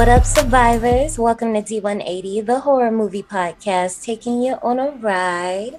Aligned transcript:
What 0.00 0.08
up, 0.08 0.24
survivors? 0.24 1.18
Welcome 1.18 1.52
to 1.52 1.60
D180, 1.60 2.46
the 2.46 2.60
horror 2.60 2.90
movie 2.90 3.22
podcast, 3.22 4.02
taking 4.02 4.40
you 4.40 4.54
on 4.62 4.78
a 4.78 4.92
ride. 4.92 5.76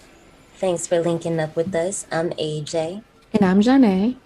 Thanks 0.57 0.85
for 0.85 0.99
linking 0.99 1.39
up 1.39 1.55
with 1.55 1.73
us. 1.73 2.05
I'm 2.11 2.29
AJ. 2.33 3.01
And 3.33 3.43
I'm 3.43 3.61
Janae. 3.61 4.17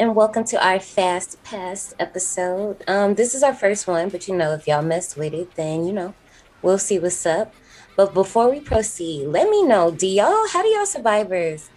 And 0.00 0.16
welcome 0.16 0.42
to 0.46 0.60
our 0.66 0.80
Fast 0.80 1.40
Pass 1.44 1.94
episode. 2.00 2.82
Um, 2.88 3.14
this 3.14 3.36
is 3.36 3.44
our 3.44 3.54
first 3.54 3.86
one, 3.86 4.08
but 4.08 4.26
you 4.26 4.34
know, 4.34 4.52
if 4.52 4.66
y'all 4.66 4.82
mess 4.82 5.14
with 5.14 5.32
it, 5.32 5.54
then 5.54 5.86
you 5.86 5.92
know, 5.92 6.12
we'll 6.60 6.78
see 6.78 6.98
what's 6.98 7.24
up. 7.24 7.54
But 7.94 8.14
before 8.14 8.50
we 8.50 8.58
proceed, 8.58 9.28
let 9.28 9.48
me 9.48 9.62
know, 9.62 9.92
do 9.92 10.08
y'all, 10.08 10.48
how 10.48 10.60
do 10.60 10.68
y'all 10.70 10.86
survivors, 10.86 11.70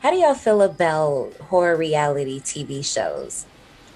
how 0.00 0.10
do 0.10 0.18
y'all 0.18 0.34
feel 0.34 0.60
about 0.60 1.32
horror 1.48 1.78
reality 1.78 2.40
TV 2.40 2.84
shows? 2.84 3.46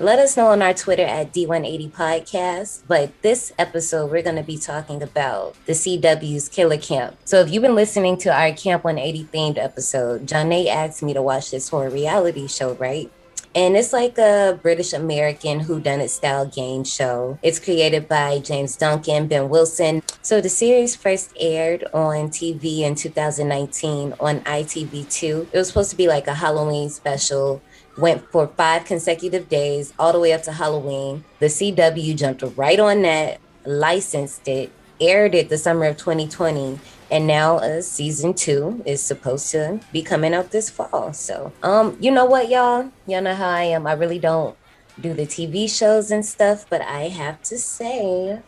Let 0.00 0.20
us 0.20 0.36
know 0.36 0.46
on 0.46 0.62
our 0.62 0.74
Twitter 0.74 1.02
at 1.02 1.34
D180 1.34 1.90
Podcast. 1.90 2.82
But 2.86 3.20
this 3.22 3.52
episode, 3.58 4.12
we're 4.12 4.22
going 4.22 4.36
to 4.36 4.44
be 4.44 4.56
talking 4.56 5.02
about 5.02 5.56
the 5.66 5.72
CW's 5.72 6.48
Killer 6.48 6.78
Camp. 6.78 7.16
So 7.24 7.40
if 7.40 7.50
you've 7.50 7.64
been 7.64 7.74
listening 7.74 8.16
to 8.18 8.32
our 8.32 8.52
Camp 8.52 8.84
180 8.84 9.24
themed 9.24 9.58
episode, 9.58 10.24
Janae 10.24 10.68
asked 10.68 11.02
me 11.02 11.14
to 11.14 11.20
watch 11.20 11.50
this 11.50 11.68
horror 11.68 11.90
reality 11.90 12.46
show, 12.46 12.74
right? 12.74 13.10
And 13.56 13.76
it's 13.76 13.92
like 13.92 14.18
a 14.18 14.56
British 14.62 14.92
American 14.92 15.64
whodunit 15.64 16.10
style 16.10 16.46
game 16.46 16.84
show. 16.84 17.36
It's 17.42 17.58
created 17.58 18.08
by 18.08 18.38
James 18.38 18.76
Duncan, 18.76 19.26
Ben 19.26 19.48
Wilson. 19.48 20.04
So 20.22 20.40
the 20.40 20.48
series 20.48 20.94
first 20.94 21.32
aired 21.40 21.82
on 21.92 22.28
TV 22.28 22.82
in 22.82 22.94
2019 22.94 24.14
on 24.20 24.40
ITV2. 24.42 25.48
It 25.52 25.58
was 25.58 25.66
supposed 25.66 25.90
to 25.90 25.96
be 25.96 26.06
like 26.06 26.28
a 26.28 26.34
Halloween 26.34 26.88
special 26.88 27.60
went 27.98 28.30
for 28.30 28.46
five 28.46 28.84
consecutive 28.84 29.48
days, 29.48 29.92
all 29.98 30.12
the 30.12 30.20
way 30.20 30.32
up 30.32 30.42
to 30.44 30.52
Halloween. 30.52 31.24
The 31.40 31.46
CW 31.46 32.16
jumped 32.16 32.42
right 32.56 32.78
on 32.78 33.02
that, 33.02 33.40
licensed 33.66 34.46
it, 34.48 34.70
aired 35.00 35.34
it 35.34 35.48
the 35.48 35.58
summer 35.58 35.86
of 35.86 35.96
2020, 35.96 36.78
and 37.10 37.26
now 37.26 37.56
uh, 37.56 37.80
season 37.80 38.34
two 38.34 38.82
is 38.86 39.02
supposed 39.02 39.50
to 39.52 39.80
be 39.92 40.02
coming 40.02 40.34
out 40.34 40.50
this 40.50 40.70
fall. 40.70 41.12
So, 41.12 41.52
um, 41.62 41.96
you 42.00 42.10
know 42.10 42.24
what, 42.24 42.48
y'all? 42.48 42.90
Y'all 43.06 43.22
know 43.22 43.34
how 43.34 43.48
I 43.48 43.62
am. 43.64 43.86
I 43.86 43.92
really 43.92 44.18
don't 44.18 44.56
do 45.00 45.14
the 45.14 45.26
TV 45.26 45.68
shows 45.68 46.10
and 46.10 46.24
stuff, 46.24 46.66
but 46.68 46.82
I 46.82 47.08
have 47.08 47.42
to 47.42 47.58
say, 47.58 48.40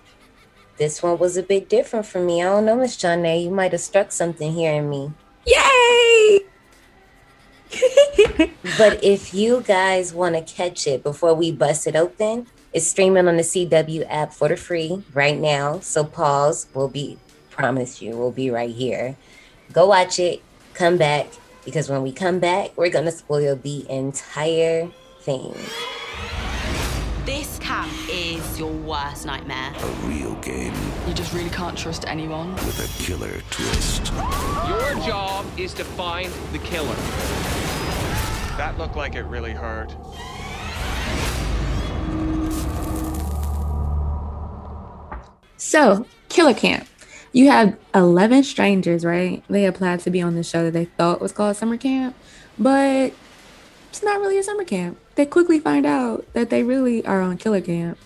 this 0.78 1.03
one 1.03 1.19
was 1.19 1.37
a 1.37 1.43
bit 1.43 1.69
different 1.69 2.06
for 2.06 2.21
me. 2.21 2.43
I 2.43 2.47
don't 2.47 2.65
know, 2.65 2.77
Miss 2.77 2.97
Janae, 2.97 3.45
you 3.45 3.51
might 3.51 3.73
have 3.73 3.81
struck 3.81 4.12
something 4.12 4.53
here 4.53 4.75
in 4.75 4.89
me. 4.89 5.12
Yay! 5.47 6.41
but 8.79 9.03
if 9.03 9.33
you 9.33 9.63
guys 9.67 10.13
want 10.13 10.35
to 10.35 10.55
catch 10.55 10.87
it 10.87 11.03
before 11.03 11.35
we 11.35 11.53
bust 11.53 11.87
it 11.87 11.97
open, 11.97 12.47
it's 12.73 12.87
streaming 12.87 13.29
on 13.29 13.37
the 13.37 13.43
CW 13.43 14.07
app 14.09 14.33
for 14.33 14.49
the 14.49 14.57
free 14.57 15.03
right 15.12 15.39
now. 15.39 15.81
So 15.81 16.05
pause. 16.05 16.67
We'll 16.75 16.89
be 16.89 17.19
promise 17.61 18.01
you 18.01 18.17
we'll 18.17 18.33
be 18.33 18.51
right 18.51 18.75
here. 18.75 19.17
Go 19.73 19.87
watch 19.87 20.19
it, 20.19 20.41
come 20.73 20.97
back, 20.97 21.27
because 21.65 21.91
when 21.91 22.03
we 22.03 22.11
come 22.11 22.39
back, 22.39 22.77
we're 22.77 22.89
gonna 22.91 23.12
spoil 23.12 23.55
the 23.56 23.89
entire 23.91 24.89
thing. 25.21 25.55
This 27.27 27.59
camp 27.59 27.93
is 28.11 28.59
your 28.59 28.73
worst 28.73 29.27
nightmare. 29.27 29.73
A 29.78 29.87
real 30.09 30.34
game. 30.37 30.73
You 31.06 31.12
just 31.12 31.34
really 31.34 31.50
can't 31.50 31.77
trust 31.77 32.06
anyone. 32.09 32.55
With 32.55 32.81
a 32.81 33.05
killer 33.05 33.43
twist. 33.50 34.11
Your 34.67 35.06
job 35.06 35.44
is 35.59 35.75
to 35.75 35.84
find 35.84 36.33
the 36.53 36.59
killer. 36.61 37.59
That 38.56 38.77
looked 38.78 38.97
like 38.97 39.15
it 39.15 39.25
really 39.25 39.53
hurt. 39.53 39.94
So, 45.56 46.06
Killer 46.28 46.55
Camp. 46.55 46.87
You 47.33 47.50
have 47.50 47.77
11 47.94 48.43
strangers, 48.43 49.05
right? 49.05 49.44
They 49.49 49.66
applied 49.66 50.00
to 50.00 50.11
be 50.11 50.21
on 50.21 50.34
the 50.34 50.43
show 50.43 50.65
that 50.65 50.72
they 50.72 50.87
thought 50.87 51.21
was 51.21 51.33
called 51.33 51.56
Summer 51.56 51.77
Camp, 51.77 52.16
but 52.59 53.12
it's 53.91 54.03
not 54.03 54.21
really 54.21 54.38
a 54.38 54.43
summer 54.43 54.65
camp. 54.65 54.99
They 55.17 55.27
quickly 55.27 55.59
find 55.59 55.84
out 55.84 56.25
that 56.32 56.50
they 56.50 56.62
really 56.62 57.05
are 57.05 57.21
on 57.21 57.37
Killer 57.38 57.61
Camp. 57.61 57.99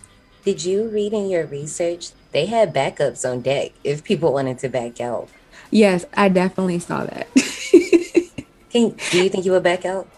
Did 0.44 0.65
you 0.65 0.88
read 0.88 1.12
in 1.12 1.28
your 1.28 1.47
research? 1.47 2.11
They 2.32 2.47
had 2.47 2.75
backups 2.75 3.31
on 3.31 3.41
deck 3.41 3.72
if 3.82 4.03
people 4.03 4.32
wanted 4.32 4.59
to 4.59 4.69
back 4.69 5.00
out. 5.00 5.28
Yes, 5.71 6.05
I 6.15 6.28
definitely 6.28 6.81
saw 6.81 7.05
that. 7.05 7.28
Can, 8.71 8.97
do 9.11 9.22
you 9.22 9.28
think 9.28 9.44
you 9.44 9.53
would 9.53 9.62
back 9.62 9.84
out? 9.84 10.09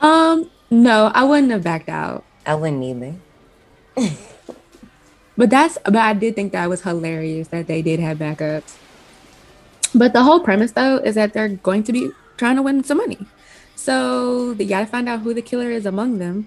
Um, 0.00 0.50
no, 0.70 1.10
I 1.14 1.24
wouldn't 1.24 1.52
have 1.52 1.62
backed 1.62 1.88
out. 1.88 2.24
I 2.44 2.54
wouldn't 2.54 2.82
either. 2.82 3.14
but 5.36 5.50
that's 5.50 5.78
but 5.84 5.96
I 5.96 6.12
did 6.12 6.34
think 6.34 6.52
that 6.52 6.68
was 6.68 6.82
hilarious 6.82 7.48
that 7.48 7.66
they 7.66 7.82
did 7.82 8.00
have 8.00 8.18
backups. 8.18 8.76
But 9.94 10.12
the 10.12 10.22
whole 10.22 10.40
premise 10.40 10.72
though 10.72 10.98
is 10.98 11.14
that 11.14 11.32
they're 11.32 11.48
going 11.48 11.82
to 11.84 11.92
be 11.92 12.10
trying 12.36 12.56
to 12.56 12.62
win 12.62 12.84
some 12.84 12.98
money. 12.98 13.18
So 13.74 14.54
they 14.54 14.66
gotta 14.66 14.86
find 14.86 15.08
out 15.08 15.20
who 15.20 15.32
the 15.32 15.42
killer 15.42 15.70
is 15.70 15.86
among 15.86 16.18
them. 16.18 16.46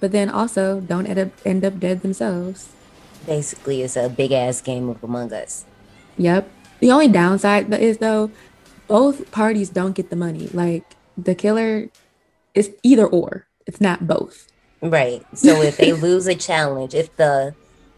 But 0.00 0.12
then 0.12 0.30
also 0.30 0.80
don't 0.80 1.06
end 1.06 1.18
up 1.18 1.30
end 1.44 1.64
up 1.64 1.80
dead 1.80 2.02
themselves. 2.02 2.70
Basically 3.26 3.82
it's 3.82 3.96
a 3.96 4.08
big 4.08 4.32
ass 4.32 4.60
game 4.60 4.88
of 4.88 5.02
Among 5.02 5.32
Us. 5.32 5.64
Yep. 6.16 6.48
The 6.80 6.92
only 6.92 7.08
downside 7.08 7.72
is 7.74 7.98
though, 7.98 8.30
both 8.86 9.30
parties 9.32 9.68
don't 9.68 9.92
get 9.92 10.10
the 10.10 10.16
money. 10.16 10.48
Like 10.52 10.84
the 11.16 11.34
killer 11.34 11.88
it's 12.54 12.68
either 12.82 13.06
or. 13.06 13.46
It's 13.66 13.80
not 13.80 14.06
both. 14.06 14.48
Right. 14.80 15.24
So 15.36 15.60
if 15.62 15.76
they 15.76 15.92
lose 16.06 16.26
a 16.26 16.34
challenge, 16.34 16.94
if 16.94 17.14
the 17.16 17.54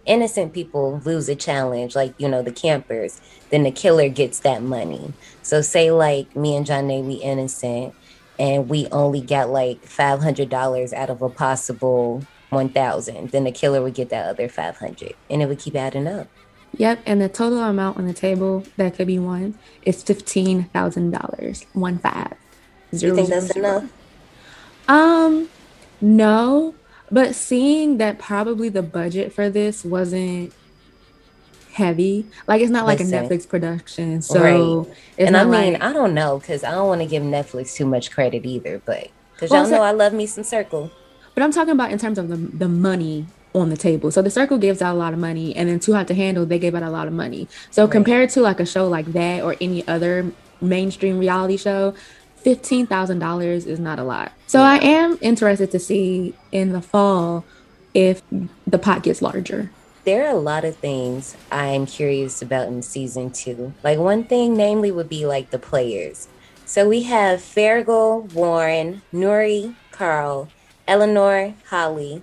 innocent 0.07 0.53
people 0.53 1.01
lose 1.05 1.29
a 1.29 1.37
challenge, 1.37 1.95
like 1.95 2.15
you 2.19 2.29
know 2.29 2.43
the 2.43 2.53
campers, 2.53 3.21
then 3.51 3.63
the 3.63 3.71
killer 3.71 4.09
gets 4.09 4.41
that 4.41 4.63
money. 4.63 5.13
So 5.43 5.61
say 5.61 5.91
like 5.91 6.35
me 6.35 6.57
and 6.57 6.67
John 6.67 6.89
we 6.89 7.15
innocent, 7.15 7.95
and 8.39 8.69
we 8.69 8.87
only 8.89 9.21
got 9.21 9.51
like 9.51 9.85
five 9.85 10.21
hundred 10.21 10.49
dollars 10.49 10.93
out 10.93 11.11
of 11.11 11.23
a 11.23 11.29
possible 11.29 12.23
one 12.51 12.69
thousand, 12.69 13.31
then 13.31 13.45
the 13.45 13.53
killer 13.53 13.83
would 13.83 13.95
get 13.95 14.11
that 14.11 14.27
other 14.27 14.49
five 14.49 14.77
hundred, 14.77 15.15
and 15.29 15.43
it 15.43 15.47
would 15.47 15.59
keep 15.59 15.77
adding 15.77 16.07
up. 16.07 16.29
Yep, 16.77 17.01
and 17.07 17.21
the 17.21 17.29
total 17.29 17.61
amount 17.61 17.99
on 17.99 18.07
the 18.07 18.13
table 18.13 18.65
that 18.77 18.95
could 18.95 19.07
be 19.07 19.19
won 19.19 19.59
is 19.83 20.03
fifteen 20.03 20.65
thousand 20.65 21.11
dollars. 21.13 21.67
One 21.73 21.99
five. 21.99 22.35
Zero, 22.95 23.13
you 23.13 23.17
think 23.17 23.29
that's 23.29 23.53
zero. 23.53 23.79
enough? 23.79 23.93
Um, 24.89 25.49
no, 26.01 26.75
but 27.11 27.35
seeing 27.35 27.99
that 27.99 28.19
probably 28.19 28.69
the 28.69 28.83
budget 28.83 29.33
for 29.33 29.51
this 29.51 29.85
wasn't 29.85 30.53
heavy, 31.73 32.27
like 32.47 32.61
it's 32.61 32.71
not 32.71 32.87
Listen, 32.87 33.11
like 33.11 33.23
a 33.23 33.29
Netflix 33.29 33.49
production, 33.49 34.23
so 34.23 34.87
right. 34.87 34.97
and 35.19 35.37
I 35.37 35.45
mean 35.45 35.75
like, 35.75 35.83
I 35.83 35.93
don't 35.93 36.15
know 36.15 36.39
because 36.39 36.65
I 36.65 36.73
don't 36.73 36.89
want 36.89 37.01
to 37.01 37.07
give 37.07 37.23
Netflix 37.23 37.75
too 37.75 37.87
much 37.87 38.11
credit 38.11 38.45
either, 38.45 38.81
but 38.85 39.11
because 39.35 39.51
well, 39.51 39.63
y'all 39.63 39.71
know 39.71 39.83
I 39.83 39.93
love 39.93 40.13
me 40.13 40.27
some 40.27 40.45
Circle. 40.45 40.91
But 41.35 41.45
I'm 41.45 41.53
talking 41.53 41.73
about 41.73 41.93
in 41.93 41.99
terms 41.99 42.19
of 42.19 42.29
the 42.29 42.37
the 42.37 42.69
money 42.69 43.27
on 43.55 43.69
the 43.69 43.77
table. 43.77 44.11
So 44.11 44.23
the 44.23 44.31
circle 44.31 44.59
gives 44.59 44.81
out 44.81 44.95
a 44.95 44.99
lot 44.99 45.13
of 45.13 45.19
money, 45.19 45.55
and 45.57 45.69
then 45.69 45.81
Too 45.81 45.93
Hot 45.95 46.07
to 46.09 46.15
Handle 46.15 46.47
they 46.47 46.59
gave 46.59 46.75
out 46.75 46.83
a 46.83 46.91
lot 46.91 47.07
of 47.07 47.13
money. 47.13 47.49
So 47.71 47.85
right. 47.85 47.93
compared 47.93 48.31
to 48.31 48.41
like 48.41 48.61
a 48.61 48.67
show 48.67 48.89
like 48.89 49.07
that 49.07 49.43
or 49.43 49.57
any 49.61 49.87
other 49.89 50.33
mainstream 50.61 51.19
reality 51.19 51.57
show, 51.57 51.95
$15,000 52.45 53.67
is 53.67 53.79
not 53.79 53.99
a 53.99 54.05
lot. 54.05 54.33
So 54.47 54.61
I 54.61 54.77
am 54.79 55.19
interested 55.21 55.71
to 55.73 55.79
see 55.79 56.35
in 56.53 56.73
the 56.73 56.83
fall 56.83 57.45
if 57.95 58.23
the 58.67 58.79
pot 58.79 59.03
gets 59.03 59.23
larger. 59.23 59.71
There 60.05 60.27
are 60.27 60.35
a 60.35 60.39
lot 60.39 60.65
of 60.65 60.77
things 60.77 61.37
I'm 61.53 61.87
curious 61.87 62.41
about 62.41 62.69
in 62.69 62.83
season 62.83 63.31
two. 63.31 63.75
Like 63.85 63.99
one 63.99 64.25
thing, 64.25 64.57
namely, 64.57 64.91
would 64.91 65.09
be 65.09 65.27
like 65.27 65.51
the 65.51 65.59
players. 65.59 66.27
So 66.65 66.89
we 66.89 67.03
have 67.03 67.41
Fergal, 67.41 68.33
Warren, 68.33 69.03
Nuri, 69.13 69.75
Carl, 69.91 70.49
Eleanor, 70.89 71.55
Holly, 71.69 72.23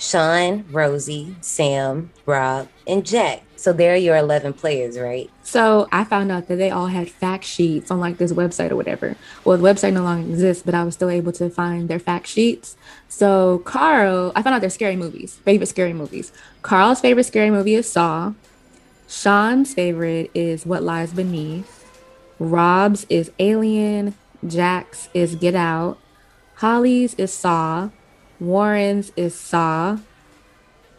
Sean, 0.00 0.64
Rosie, 0.70 1.36
Sam, 1.42 2.10
Rob, 2.24 2.68
and 2.86 3.04
Jack. 3.04 3.42
So 3.56 3.74
there 3.74 3.92
are 3.92 3.96
your 3.96 4.16
11 4.16 4.54
players, 4.54 4.98
right? 4.98 5.30
So 5.42 5.88
I 5.92 6.04
found 6.04 6.32
out 6.32 6.48
that 6.48 6.56
they 6.56 6.70
all 6.70 6.86
had 6.86 7.10
fact 7.10 7.44
sheets 7.44 7.90
on 7.90 8.00
like 8.00 8.16
this 8.16 8.32
website 8.32 8.70
or 8.70 8.76
whatever. 8.76 9.14
Well, 9.44 9.58
the 9.58 9.62
website 9.62 9.92
no 9.92 10.02
longer 10.02 10.26
exists, 10.30 10.62
but 10.62 10.74
I 10.74 10.84
was 10.84 10.94
still 10.94 11.10
able 11.10 11.32
to 11.32 11.50
find 11.50 11.86
their 11.86 11.98
fact 11.98 12.28
sheets. 12.28 12.78
So 13.10 13.58
Carl, 13.58 14.32
I 14.34 14.42
found 14.42 14.54
out 14.54 14.62
their 14.62 14.70
scary 14.70 14.96
movies, 14.96 15.36
favorite 15.44 15.66
scary 15.66 15.92
movies. 15.92 16.32
Carl's 16.62 17.00
favorite 17.02 17.24
scary 17.24 17.50
movie 17.50 17.74
is 17.74 17.92
Saw. 17.92 18.32
Sean's 19.06 19.74
favorite 19.74 20.30
is 20.32 20.64
What 20.64 20.82
Lies 20.82 21.12
Beneath. 21.12 21.84
Rob's 22.38 23.04
is 23.10 23.30
Alien. 23.38 24.14
Jack's 24.46 25.10
is 25.12 25.34
Get 25.34 25.54
Out. 25.54 25.98
Holly's 26.54 27.12
is 27.16 27.34
Saw. 27.34 27.90
Warren's 28.40 29.12
is 29.16 29.34
Saw. 29.34 29.98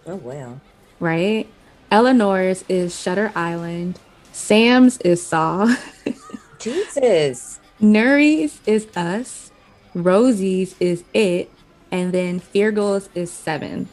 Oh 0.06 0.16
wow. 0.16 0.60
Right? 1.00 1.48
Eleanor's 1.92 2.64
is 2.70 2.98
Shutter 3.00 3.32
Island. 3.36 4.00
Sam's 4.32 4.98
is 5.00 5.26
Saw. 5.26 5.76
Jesus. 6.60 7.60
Nuri's 7.82 8.62
is 8.66 8.88
Us. 8.96 9.52
Rosie's 9.94 10.76
is 10.80 11.04
It. 11.14 11.52
And 11.92 12.14
then 12.14 12.40
Fergal's 12.40 13.10
is 13.16 13.32
Seven. 13.32 13.90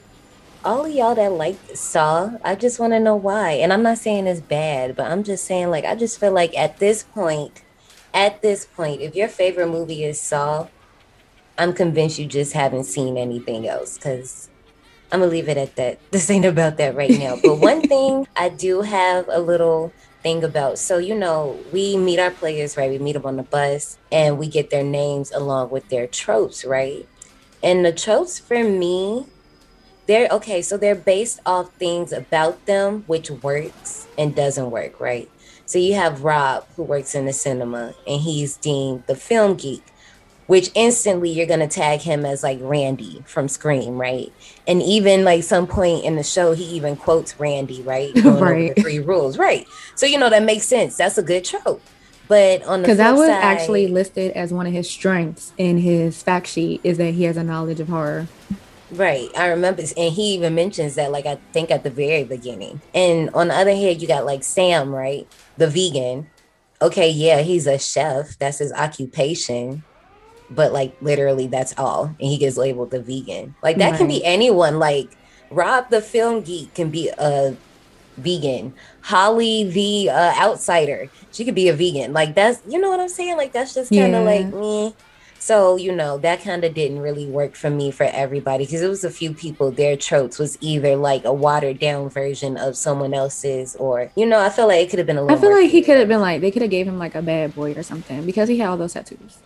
all 0.64 0.84
of 0.84 0.92
y'all 0.92 1.14
that 1.14 1.32
like 1.32 1.58
Saw, 1.74 2.32
I 2.44 2.54
just 2.54 2.78
want 2.78 2.92
to 2.92 3.00
know 3.00 3.16
why. 3.16 3.52
And 3.52 3.72
I'm 3.72 3.82
not 3.82 3.98
saying 3.98 4.26
it's 4.26 4.40
bad, 4.40 4.94
but 4.94 5.10
I'm 5.10 5.24
just 5.24 5.44
saying 5.44 5.70
like 5.70 5.84
I 5.84 5.94
just 5.94 6.20
feel 6.20 6.32
like 6.32 6.56
at 6.56 6.78
this 6.78 7.02
point, 7.02 7.62
at 8.14 8.42
this 8.42 8.66
point, 8.66 9.00
if 9.00 9.16
your 9.16 9.28
favorite 9.28 9.68
movie 9.68 10.04
is 10.04 10.20
Saw, 10.20 10.68
I'm 11.58 11.72
convinced 11.72 12.18
you 12.18 12.26
just 12.26 12.52
haven't 12.52 12.84
seen 12.84 13.18
anything 13.18 13.68
else 13.68 13.98
because 13.98 14.48
I'm 15.10 15.20
gonna 15.20 15.30
leave 15.30 15.48
it 15.48 15.56
at 15.56 15.76
that. 15.76 15.98
This 16.10 16.30
ain't 16.30 16.44
about 16.44 16.76
that 16.78 16.94
right 16.94 17.10
now. 17.10 17.36
But 17.42 17.56
one 17.56 17.82
thing 17.88 18.26
I 18.36 18.48
do 18.48 18.82
have 18.82 19.28
a 19.28 19.40
little 19.40 19.92
thing 20.22 20.42
about 20.42 20.78
so 20.78 20.98
you 20.98 21.14
know 21.14 21.56
we 21.72 21.96
meet 21.96 22.18
our 22.18 22.30
players 22.30 22.76
right 22.76 22.90
we 22.90 22.98
meet 22.98 23.12
them 23.12 23.24
on 23.24 23.36
the 23.36 23.42
bus 23.42 23.98
and 24.10 24.36
we 24.36 24.48
get 24.48 24.70
their 24.70 24.82
names 24.82 25.30
along 25.30 25.70
with 25.70 25.88
their 25.90 26.06
tropes 26.06 26.64
right 26.64 27.08
and 27.62 27.84
the 27.84 27.92
tropes 27.92 28.38
for 28.38 28.64
me 28.64 29.24
they're 30.06 30.28
okay 30.30 30.60
so 30.60 30.76
they're 30.76 30.94
based 30.94 31.38
off 31.46 31.72
things 31.74 32.12
about 32.12 32.66
them 32.66 33.04
which 33.06 33.30
works 33.30 34.08
and 34.18 34.34
doesn't 34.34 34.72
work 34.72 34.98
right 34.98 35.30
so 35.66 35.78
you 35.78 35.94
have 35.94 36.24
rob 36.24 36.66
who 36.74 36.82
works 36.82 37.14
in 37.14 37.24
the 37.24 37.32
cinema 37.32 37.94
and 38.06 38.20
he's 38.22 38.56
deemed 38.56 39.04
the 39.06 39.14
film 39.14 39.54
geek 39.54 39.84
which 40.48 40.70
instantly 40.74 41.30
you're 41.30 41.46
gonna 41.46 41.68
tag 41.68 42.00
him 42.00 42.26
as 42.26 42.42
like 42.42 42.58
Randy 42.60 43.22
from 43.26 43.46
Scream, 43.48 43.96
right? 43.98 44.32
And 44.66 44.82
even 44.82 45.22
like 45.24 45.44
some 45.44 45.66
point 45.66 46.04
in 46.04 46.16
the 46.16 46.22
show, 46.24 46.52
he 46.52 46.64
even 46.64 46.96
quotes 46.96 47.38
Randy, 47.38 47.80
right? 47.82 48.12
Going 48.22 48.42
Right. 48.42 48.74
The 48.74 48.82
three 48.82 48.98
rules, 48.98 49.38
right? 49.38 49.66
So 49.94 50.04
you 50.06 50.18
know 50.18 50.28
that 50.30 50.42
makes 50.42 50.64
sense. 50.66 50.96
That's 50.96 51.16
a 51.18 51.22
good 51.22 51.44
trope. 51.44 51.80
But 52.28 52.62
on 52.64 52.80
the 52.82 52.86
Because 52.86 52.98
that 52.98 53.12
was 53.14 53.28
side- 53.28 53.42
actually 53.42 53.86
listed 53.88 54.32
as 54.32 54.52
one 54.52 54.66
of 54.66 54.72
his 54.72 54.90
strengths 54.90 55.52
in 55.56 55.78
his 55.78 56.22
fact 56.22 56.46
sheet 56.48 56.80
is 56.84 56.98
that 56.98 57.14
he 57.14 57.24
has 57.24 57.36
a 57.38 57.44
knowledge 57.44 57.80
of 57.80 57.88
horror. 57.88 58.26
Right. 58.90 59.28
I 59.36 59.48
remember, 59.48 59.82
and 59.96 60.12
he 60.14 60.34
even 60.34 60.54
mentions 60.54 60.94
that, 60.94 61.10
like, 61.12 61.26
I 61.26 61.36
think 61.52 61.70
at 61.70 61.84
the 61.84 61.90
very 61.90 62.24
beginning. 62.24 62.80
And 62.94 63.28
on 63.34 63.48
the 63.48 63.54
other 63.54 63.74
hand, 63.74 64.00
you 64.00 64.08
got 64.08 64.24
like 64.26 64.42
Sam, 64.44 64.94
right? 64.94 65.26
The 65.58 65.68
vegan. 65.68 66.26
Okay, 66.80 67.10
yeah, 67.10 67.40
he's 67.42 67.66
a 67.66 67.78
chef. 67.78 68.38
That's 68.38 68.58
his 68.58 68.72
occupation. 68.72 69.82
But 70.50 70.72
like, 70.72 70.96
literally, 71.00 71.46
that's 71.46 71.74
all. 71.76 72.06
And 72.06 72.16
he 72.30 72.38
gets 72.38 72.56
labeled 72.56 72.90
the 72.90 73.02
vegan. 73.02 73.56
Like, 73.62 73.78
that 73.78 73.96
can 73.96 74.08
be 74.08 74.24
anyone. 74.24 74.78
Like, 74.78 75.18
Rob, 75.50 75.90
the 75.90 76.00
film 76.02 76.42
geek, 76.42 76.74
can 76.74 76.90
be 76.90 77.10
a 77.18 77.58
vegan. 78.16 78.74
Holly, 79.02 79.64
the 79.70 80.10
uh, 80.10 80.34
outsider, 80.40 81.10
she 81.30 81.44
could 81.44 81.54
be 81.54 81.68
a 81.68 81.74
vegan. 81.74 82.12
Like, 82.12 82.34
that's, 82.34 82.60
you 82.66 82.78
know 82.80 82.90
what 82.90 83.00
I'm 83.00 83.08
saying? 83.08 83.36
Like, 83.36 83.52
that's 83.52 83.74
just 83.74 83.94
kind 83.94 84.12
Yeah. 84.12 84.20
of 84.20 84.24
like 84.24 84.52
me. 84.52 84.96
So, 85.40 85.76
you 85.76 85.94
know, 85.94 86.18
that 86.18 86.42
kind 86.42 86.64
of 86.64 86.74
didn't 86.74 86.98
really 86.98 87.28
work 87.28 87.54
for 87.54 87.70
me 87.70 87.92
for 87.92 88.04
everybody 88.04 88.64
because 88.64 88.82
it 88.82 88.88
was 88.88 89.04
a 89.04 89.10
few 89.10 89.32
people, 89.34 89.70
their 89.70 89.96
tropes 89.96 90.38
was 90.38 90.58
either 90.60 90.96
like 90.96 91.24
a 91.24 91.32
watered 91.32 91.78
down 91.78 92.10
version 92.10 92.56
of 92.56 92.76
someone 92.76 93.14
else's, 93.14 93.76
or, 93.76 94.10
you 94.16 94.26
know, 94.26 94.40
I 94.40 94.50
feel 94.50 94.66
like 94.66 94.80
it 94.80 94.90
could 94.90 94.98
have 94.98 95.06
been 95.06 95.16
a 95.16 95.22
little 95.22 95.38
I 95.38 95.40
feel 95.40 95.52
like 95.52 95.70
he 95.70 95.82
could 95.82 95.96
have 95.96 96.08
been 96.08 96.20
like 96.20 96.40
they 96.40 96.50
could 96.50 96.62
have 96.62 96.72
gave 96.72 96.88
him 96.88 96.98
like 96.98 97.14
a 97.14 97.22
bad 97.22 97.54
boy 97.54 97.72
or 97.74 97.84
something 97.84 98.26
because 98.26 98.48
he 98.48 98.58
had 98.58 98.68
all 98.68 98.76
those 98.76 98.94
tattoos. 98.94 99.38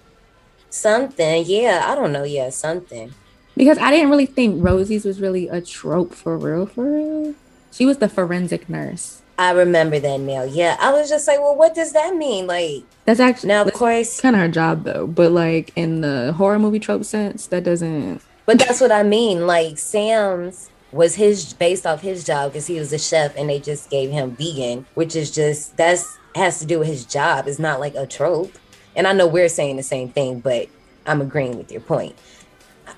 Something. 0.72 1.44
Yeah, 1.46 1.84
I 1.86 1.94
don't 1.94 2.12
know. 2.12 2.24
Yeah, 2.24 2.50
something. 2.50 3.12
Because 3.56 3.78
I 3.78 3.90
didn't 3.90 4.10
really 4.10 4.26
think 4.26 4.64
Rosie's 4.64 5.04
was 5.04 5.20
really 5.20 5.48
a 5.48 5.60
trope 5.60 6.14
for 6.14 6.38
real, 6.38 6.66
for 6.66 6.84
real. 6.84 7.34
She 7.70 7.84
was 7.86 7.98
the 7.98 8.08
forensic 8.08 8.68
nurse. 8.68 9.22
I 9.38 9.52
remember 9.52 9.98
that 9.98 10.20
now. 10.20 10.44
Yeah, 10.44 10.76
I 10.78 10.92
was 10.92 11.08
just 11.08 11.26
like, 11.26 11.38
well, 11.40 11.56
what 11.56 11.74
does 11.74 11.92
that 11.92 12.14
mean? 12.14 12.46
Like, 12.46 12.84
That's 13.04 13.20
actually 13.20 13.48
now, 13.48 13.62
of 13.62 13.72
course, 13.72 14.20
kind 14.20 14.36
of 14.36 14.42
her 14.42 14.48
job 14.48 14.84
though. 14.84 15.06
But 15.06 15.32
like 15.32 15.72
in 15.74 16.00
the 16.00 16.32
horror 16.36 16.58
movie 16.58 16.78
trope 16.78 17.04
sense, 17.04 17.46
that 17.48 17.64
doesn't. 17.64 18.20
But 18.46 18.58
that's 18.58 18.80
what 18.80 18.92
I 18.92 19.02
mean. 19.02 19.46
Like 19.46 19.78
Sam's 19.78 20.70
was 20.92 21.14
his 21.14 21.54
based 21.54 21.86
off 21.86 22.02
his 22.02 22.24
job 22.24 22.52
because 22.52 22.66
he 22.66 22.78
was 22.78 22.92
a 22.92 22.98
chef 22.98 23.36
and 23.36 23.48
they 23.48 23.58
just 23.58 23.90
gave 23.90 24.10
him 24.10 24.36
vegan, 24.36 24.86
which 24.94 25.16
is 25.16 25.30
just 25.30 25.76
that's 25.76 26.18
has 26.34 26.58
to 26.60 26.66
do 26.66 26.78
with 26.78 26.88
his 26.88 27.04
job. 27.04 27.46
It's 27.46 27.58
not 27.58 27.80
like 27.80 27.94
a 27.94 28.06
trope. 28.06 28.52
And 28.94 29.06
I 29.06 29.12
know 29.12 29.26
we're 29.26 29.48
saying 29.48 29.76
the 29.76 29.82
same 29.82 30.08
thing, 30.10 30.40
but 30.40 30.68
I'm 31.06 31.20
agreeing 31.20 31.56
with 31.56 31.72
your 31.72 31.80
point. 31.80 32.14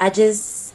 I 0.00 0.10
just 0.10 0.74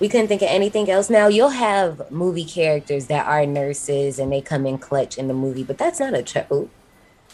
we 0.00 0.08
couldn't 0.08 0.28
think 0.28 0.42
of 0.42 0.48
anything 0.48 0.90
else. 0.90 1.10
Now 1.10 1.28
you'll 1.28 1.50
have 1.50 2.10
movie 2.10 2.44
characters 2.44 3.06
that 3.06 3.26
are 3.26 3.44
nurses 3.46 4.18
and 4.18 4.32
they 4.32 4.40
come 4.40 4.66
in 4.66 4.78
clutch 4.78 5.18
in 5.18 5.28
the 5.28 5.34
movie, 5.34 5.62
but 5.64 5.76
that's 5.78 6.00
not 6.00 6.14
a 6.14 6.22
trope, 6.22 6.70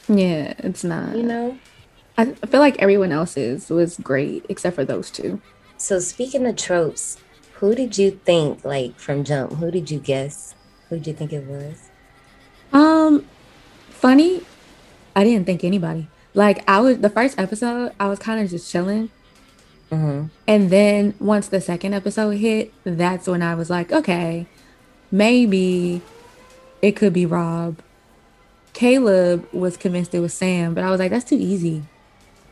Yeah, 0.08 0.55
it's 0.58 0.82
not. 0.84 1.17
you 1.17 1.23
know? 1.23 1.58
I 2.19 2.34
I 2.43 2.46
feel 2.46 2.61
like 2.61 2.78
everyone 2.78 3.12
else's 3.12 3.70
was 3.70 3.96
great 3.99 4.46
except 4.49 4.75
for 4.76 4.84
those 4.84 5.11
two. 5.11 5.40
So 5.76 5.99
speaking 6.00 6.46
of 6.46 6.56
tropes, 6.56 7.19
who 7.55 7.75
did 7.75 7.99
you 7.99 8.12
think 8.25 8.64
like 8.64 8.99
from 8.99 9.25
Jump? 9.25 9.52
Who 9.55 9.70
did 9.70 9.90
you 9.90 9.99
guess? 9.99 10.55
Who 10.88 10.96
did 10.96 11.06
you 11.08 11.12
think 11.14 11.32
it 11.32 11.44
was? 11.46 11.90
Um, 12.72 13.26
funny, 13.90 14.43
I 15.14 15.25
didn't 15.25 15.46
think 15.46 15.62
anybody. 15.64 16.08
Like 16.36 16.62
I 16.68 16.80
was 16.80 16.98
the 16.98 17.08
first 17.10 17.38
episode, 17.40 17.92
I 17.98 18.06
was 18.08 18.18
kind 18.20 18.40
of 18.44 18.48
just 18.50 18.70
chilling, 18.70 19.10
Mm-hmm. 19.90 20.26
and 20.48 20.70
then 20.70 21.14
once 21.20 21.48
the 21.48 21.60
second 21.60 21.94
episode 21.94 22.36
hit, 22.36 22.72
that's 22.84 23.26
when 23.26 23.40
I 23.40 23.54
was 23.54 23.70
like, 23.70 23.92
okay, 23.92 24.46
maybe 25.12 26.02
it 26.82 26.92
could 26.96 27.12
be 27.12 27.24
Rob. 27.24 27.78
Caleb 28.72 29.48
was 29.52 29.76
convinced 29.76 30.12
it 30.14 30.20
was 30.20 30.34
Sam, 30.34 30.74
but 30.74 30.84
I 30.84 30.90
was 30.90 30.98
like, 30.98 31.10
that's 31.10 31.24
too 31.24 31.38
easy. 31.38 31.84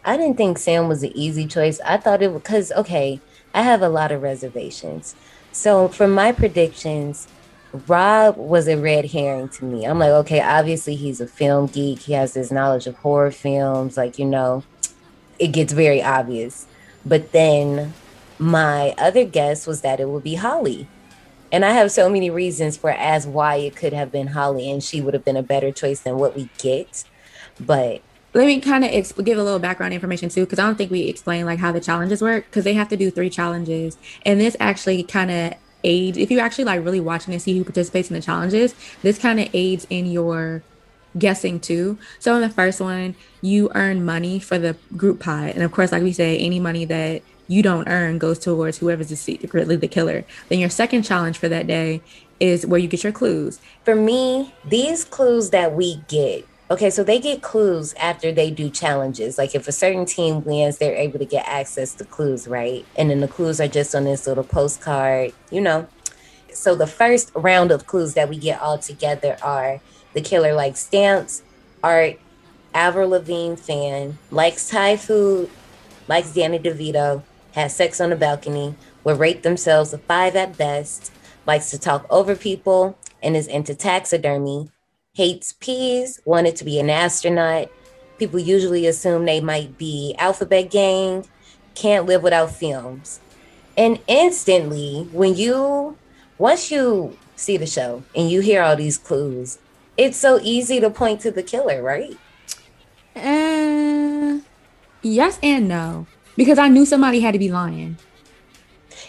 I 0.04 0.16
didn't 0.16 0.36
think 0.36 0.58
Sam 0.58 0.88
was 0.88 1.02
an 1.02 1.12
easy 1.14 1.46
choice. 1.46 1.80
I 1.84 1.96
thought 1.98 2.22
it 2.22 2.32
was 2.32 2.40
because 2.42 2.72
okay, 2.72 3.20
I 3.52 3.62
have 3.62 3.82
a 3.82 3.88
lot 3.88 4.12
of 4.12 4.22
reservations. 4.22 5.14
So 5.52 5.88
for 5.88 6.08
my 6.08 6.32
predictions, 6.32 7.28
Rob 7.88 8.36
was 8.36 8.68
a 8.68 8.78
red 8.78 9.06
herring 9.12 9.48
to 9.50 9.64
me. 9.64 9.84
I'm 9.84 9.98
like, 9.98 10.10
okay, 10.10 10.40
obviously 10.40 10.96
he's 10.96 11.20
a 11.20 11.26
film 11.26 11.66
geek. 11.66 12.00
He 12.00 12.14
has 12.14 12.34
this 12.34 12.50
knowledge 12.52 12.86
of 12.86 12.96
horror 12.96 13.32
films. 13.32 13.96
Like 13.96 14.18
you 14.18 14.26
know, 14.26 14.64
it 15.38 15.48
gets 15.48 15.72
very 15.72 16.02
obvious. 16.02 16.66
But 17.04 17.32
then 17.32 17.94
my 18.38 18.94
other 18.98 19.24
guess 19.24 19.66
was 19.66 19.82
that 19.82 20.00
it 20.00 20.08
would 20.08 20.24
be 20.24 20.36
Holly. 20.36 20.88
And 21.52 21.64
I 21.64 21.70
have 21.72 21.92
so 21.92 22.08
many 22.08 22.30
reasons 22.30 22.76
for 22.76 22.90
as 22.90 23.26
why 23.26 23.56
it 23.56 23.76
could 23.76 23.92
have 23.92 24.10
been 24.12 24.28
Holly 24.28 24.70
and 24.70 24.82
she 24.82 25.00
would 25.00 25.14
have 25.14 25.24
been 25.24 25.36
a 25.36 25.42
better 25.42 25.72
choice 25.72 26.00
than 26.00 26.18
what 26.18 26.36
we 26.36 26.50
get. 26.58 27.04
But 27.60 28.02
Let 28.34 28.46
me 28.46 28.60
kind 28.60 28.84
of 28.84 29.24
give 29.24 29.38
a 29.38 29.44
little 29.44 29.60
background 29.60 29.94
information 29.94 30.28
too, 30.28 30.40
because 30.40 30.58
I 30.58 30.66
don't 30.66 30.74
think 30.74 30.90
we 30.90 31.02
explained 31.02 31.46
like 31.46 31.60
how 31.60 31.70
the 31.70 31.80
challenges 31.80 32.20
work, 32.20 32.46
because 32.46 32.64
they 32.64 32.74
have 32.74 32.88
to 32.88 32.96
do 32.96 33.08
three 33.12 33.30
challenges, 33.30 33.96
and 34.26 34.40
this 34.40 34.56
actually 34.58 35.04
kind 35.04 35.30
of 35.30 35.54
aids 35.84 36.18
if 36.18 36.30
you 36.30 36.38
actually 36.40 36.64
like 36.64 36.84
really 36.84 37.00
watching 37.00 37.32
and 37.32 37.42
see 37.42 37.56
who 37.56 37.64
participates 37.64 38.08
in 38.10 38.14
the 38.14 38.22
challenges. 38.22 38.74
This 39.02 39.18
kind 39.18 39.38
of 39.38 39.48
aids 39.52 39.86
in 39.90 40.06
your 40.06 40.62
guessing 41.18 41.60
too. 41.60 41.98
So 42.18 42.34
in 42.34 42.40
the 42.40 42.50
first 42.50 42.80
one, 42.80 43.14
you 43.40 43.70
earn 43.74 44.04
money 44.04 44.40
for 44.40 44.58
the 44.58 44.76
group 44.96 45.20
pot, 45.20 45.50
and 45.50 45.62
of 45.62 45.70
course, 45.72 45.92
like 45.92 46.02
we 46.02 46.12
say, 46.12 46.38
any 46.38 46.58
money 46.58 46.84
that 46.86 47.22
you 47.46 47.62
don't 47.62 47.88
earn 47.88 48.18
goes 48.18 48.38
towards 48.38 48.78
whoever's 48.78 49.10
the 49.10 49.16
secretly 49.16 49.76
the 49.76 49.88
killer. 49.88 50.24
Then 50.48 50.58
your 50.58 50.70
second 50.70 51.02
challenge 51.02 51.38
for 51.38 51.48
that 51.48 51.66
day 51.66 52.00
is 52.40 52.66
where 52.66 52.80
you 52.80 52.88
get 52.88 53.04
your 53.04 53.12
clues. 53.12 53.60
for 53.84 53.94
me, 53.94 54.52
these 54.64 55.04
clues 55.04 55.50
that 55.50 55.74
we 55.74 56.02
get, 56.08 56.46
okay, 56.70 56.90
so 56.90 57.04
they 57.04 57.18
get 57.18 57.42
clues 57.42 57.94
after 57.94 58.32
they 58.32 58.50
do 58.50 58.70
challenges. 58.70 59.38
Like 59.38 59.54
if 59.54 59.68
a 59.68 59.72
certain 59.72 60.06
team 60.06 60.44
wins, 60.44 60.78
they're 60.78 60.94
able 60.94 61.18
to 61.18 61.24
get 61.24 61.46
access 61.46 61.94
to 61.94 62.04
clues, 62.04 62.48
right? 62.48 62.84
And 62.96 63.10
then 63.10 63.20
the 63.20 63.28
clues 63.28 63.60
are 63.60 63.68
just 63.68 63.94
on 63.94 64.04
this 64.04 64.26
little 64.26 64.44
postcard, 64.44 65.32
you 65.50 65.60
know. 65.60 65.86
So 66.52 66.74
the 66.74 66.86
first 66.86 67.32
round 67.34 67.70
of 67.70 67.86
clues 67.86 68.14
that 68.14 68.28
we 68.28 68.36
get 68.36 68.60
all 68.60 68.78
together 68.78 69.36
are 69.42 69.80
the 70.14 70.20
killer 70.20 70.54
likes 70.54 70.80
stamps, 70.80 71.42
art, 71.82 72.18
Avril 72.72 73.10
Lavigne 73.10 73.56
fan, 73.56 74.18
likes 74.30 74.68
Thai 74.68 74.96
food, 74.96 75.50
likes 76.08 76.32
Danny 76.32 76.58
DeVito, 76.58 77.22
has 77.52 77.74
sex 77.74 78.00
on 78.00 78.10
the 78.10 78.16
balcony, 78.16 78.74
will 79.04 79.16
rate 79.16 79.42
themselves 79.42 79.92
a 79.92 79.98
five 79.98 80.34
at 80.34 80.56
best, 80.56 81.12
likes 81.46 81.70
to 81.70 81.78
talk 81.78 82.06
over 82.10 82.34
people, 82.34 82.98
and 83.22 83.36
is 83.36 83.46
into 83.46 83.74
taxidermy, 83.74 84.70
hates 85.14 85.52
peas, 85.52 86.20
wanted 86.24 86.56
to 86.56 86.64
be 86.64 86.78
an 86.80 86.90
astronaut. 86.90 87.70
People 88.18 88.40
usually 88.40 88.86
assume 88.86 89.24
they 89.24 89.40
might 89.40 89.78
be 89.78 90.14
alphabet 90.18 90.70
gang, 90.70 91.26
can't 91.74 92.06
live 92.06 92.22
without 92.22 92.50
films. 92.50 93.20
And 93.76 94.00
instantly, 94.06 95.08
when 95.12 95.34
you, 95.36 95.96
once 96.38 96.70
you 96.70 97.16
see 97.36 97.56
the 97.56 97.66
show 97.66 98.02
and 98.14 98.30
you 98.30 98.40
hear 98.40 98.62
all 98.62 98.76
these 98.76 98.98
clues, 98.98 99.58
it's 99.96 100.16
so 100.16 100.40
easy 100.42 100.80
to 100.80 100.90
point 100.90 101.20
to 101.20 101.30
the 101.30 101.42
killer, 101.42 101.82
right? 101.82 102.16
Uh, 103.16 104.40
yes 105.02 105.38
and 105.42 105.68
no, 105.68 106.06
because 106.36 106.58
I 106.58 106.68
knew 106.68 106.84
somebody 106.84 107.20
had 107.20 107.32
to 107.32 107.38
be 107.38 107.50
lying. 107.50 107.96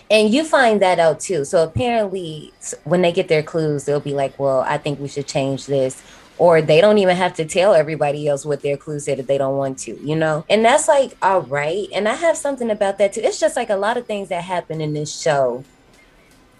And 0.10 0.34
you 0.34 0.44
find 0.44 0.82
that 0.82 1.00
out 1.00 1.20
too. 1.20 1.46
So 1.46 1.64
apparently, 1.64 2.54
when 2.84 3.02
they 3.02 3.12
get 3.12 3.28
their 3.28 3.44
clues, 3.44 3.86
they'll 3.86 4.00
be 4.00 4.14
like, 4.14 4.38
well, 4.38 4.62
I 4.62 4.78
think 4.78 5.00
we 5.00 5.08
should 5.08 5.28
change 5.28 5.66
this. 5.66 6.02
Or 6.38 6.62
they 6.62 6.82
don't 6.82 6.98
even 6.98 7.16
have 7.16 7.34
to 7.36 7.46
tell 7.46 7.74
everybody 7.74 8.28
else 8.28 8.46
what 8.46 8.62
their 8.62 8.76
clue 8.76 9.00
said 9.00 9.20
if 9.20 9.28
they 9.28 9.38
don't 9.38 9.58
want 9.58 9.80
to, 9.80 9.98
you 10.06 10.18
know? 10.18 10.46
And 10.50 10.66
that's 10.66 10.88
like, 10.88 11.16
all 11.22 11.42
right. 11.44 11.88
And 11.94 12.10
I 12.10 12.16
have 12.16 12.36
something 12.36 12.70
about 12.70 12.98
that 12.98 13.14
too. 13.14 13.22
It's 13.24 13.40
just 13.40 13.56
like 13.56 13.70
a 13.70 13.78
lot 13.78 13.96
of 13.96 14.06
things 14.06 14.28
that 14.30 14.44
happen 14.44 14.82
in 14.82 14.94
this 14.94 15.18
show 15.18 15.64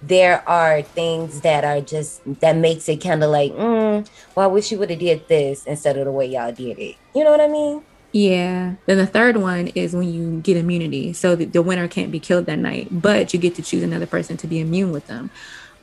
there 0.08 0.48
are 0.48 0.82
things 0.82 1.42
that 1.42 1.64
are 1.64 1.82
just 1.82 2.22
that 2.42 2.56
makes 2.56 2.88
it 2.88 2.98
kind 2.98 3.24
of 3.24 3.32
like, 3.32 3.52
mm, 3.54 4.08
well, 4.36 4.50
I 4.50 4.52
wish 4.52 4.72
you 4.72 4.78
would 4.80 4.90
have 4.90 5.00
did 5.00 5.28
this 5.28 5.66
instead 5.66 5.98
of 5.98 6.06
the 6.06 6.12
way 6.12 6.28
y'all 6.28 6.52
did 6.52 6.78
it. 6.78 6.96
You 7.16 7.24
know 7.24 7.32
what 7.32 7.42
I 7.42 7.48
mean? 7.48 7.84
Yeah. 8.16 8.76
Then 8.86 8.98
the 8.98 9.06
third 9.06 9.36
one 9.36 9.68
is 9.76 9.94
when 9.94 10.08
you 10.08 10.40
get 10.40 10.56
immunity. 10.56 11.12
So 11.12 11.36
the, 11.36 11.44
the 11.44 11.62
winner 11.62 11.90
can't 11.90 12.14
be 12.14 12.20
killed 12.22 12.46
that 12.46 12.58
night, 12.58 12.88
but 12.90 13.34
you 13.34 13.40
get 13.42 13.56
to 13.56 13.62
choose 13.62 13.84
another 13.84 14.06
person 14.06 14.38
to 14.38 14.48
be 14.48 14.62
immune 14.62 14.94
with 14.94 15.08
them. 15.08 15.32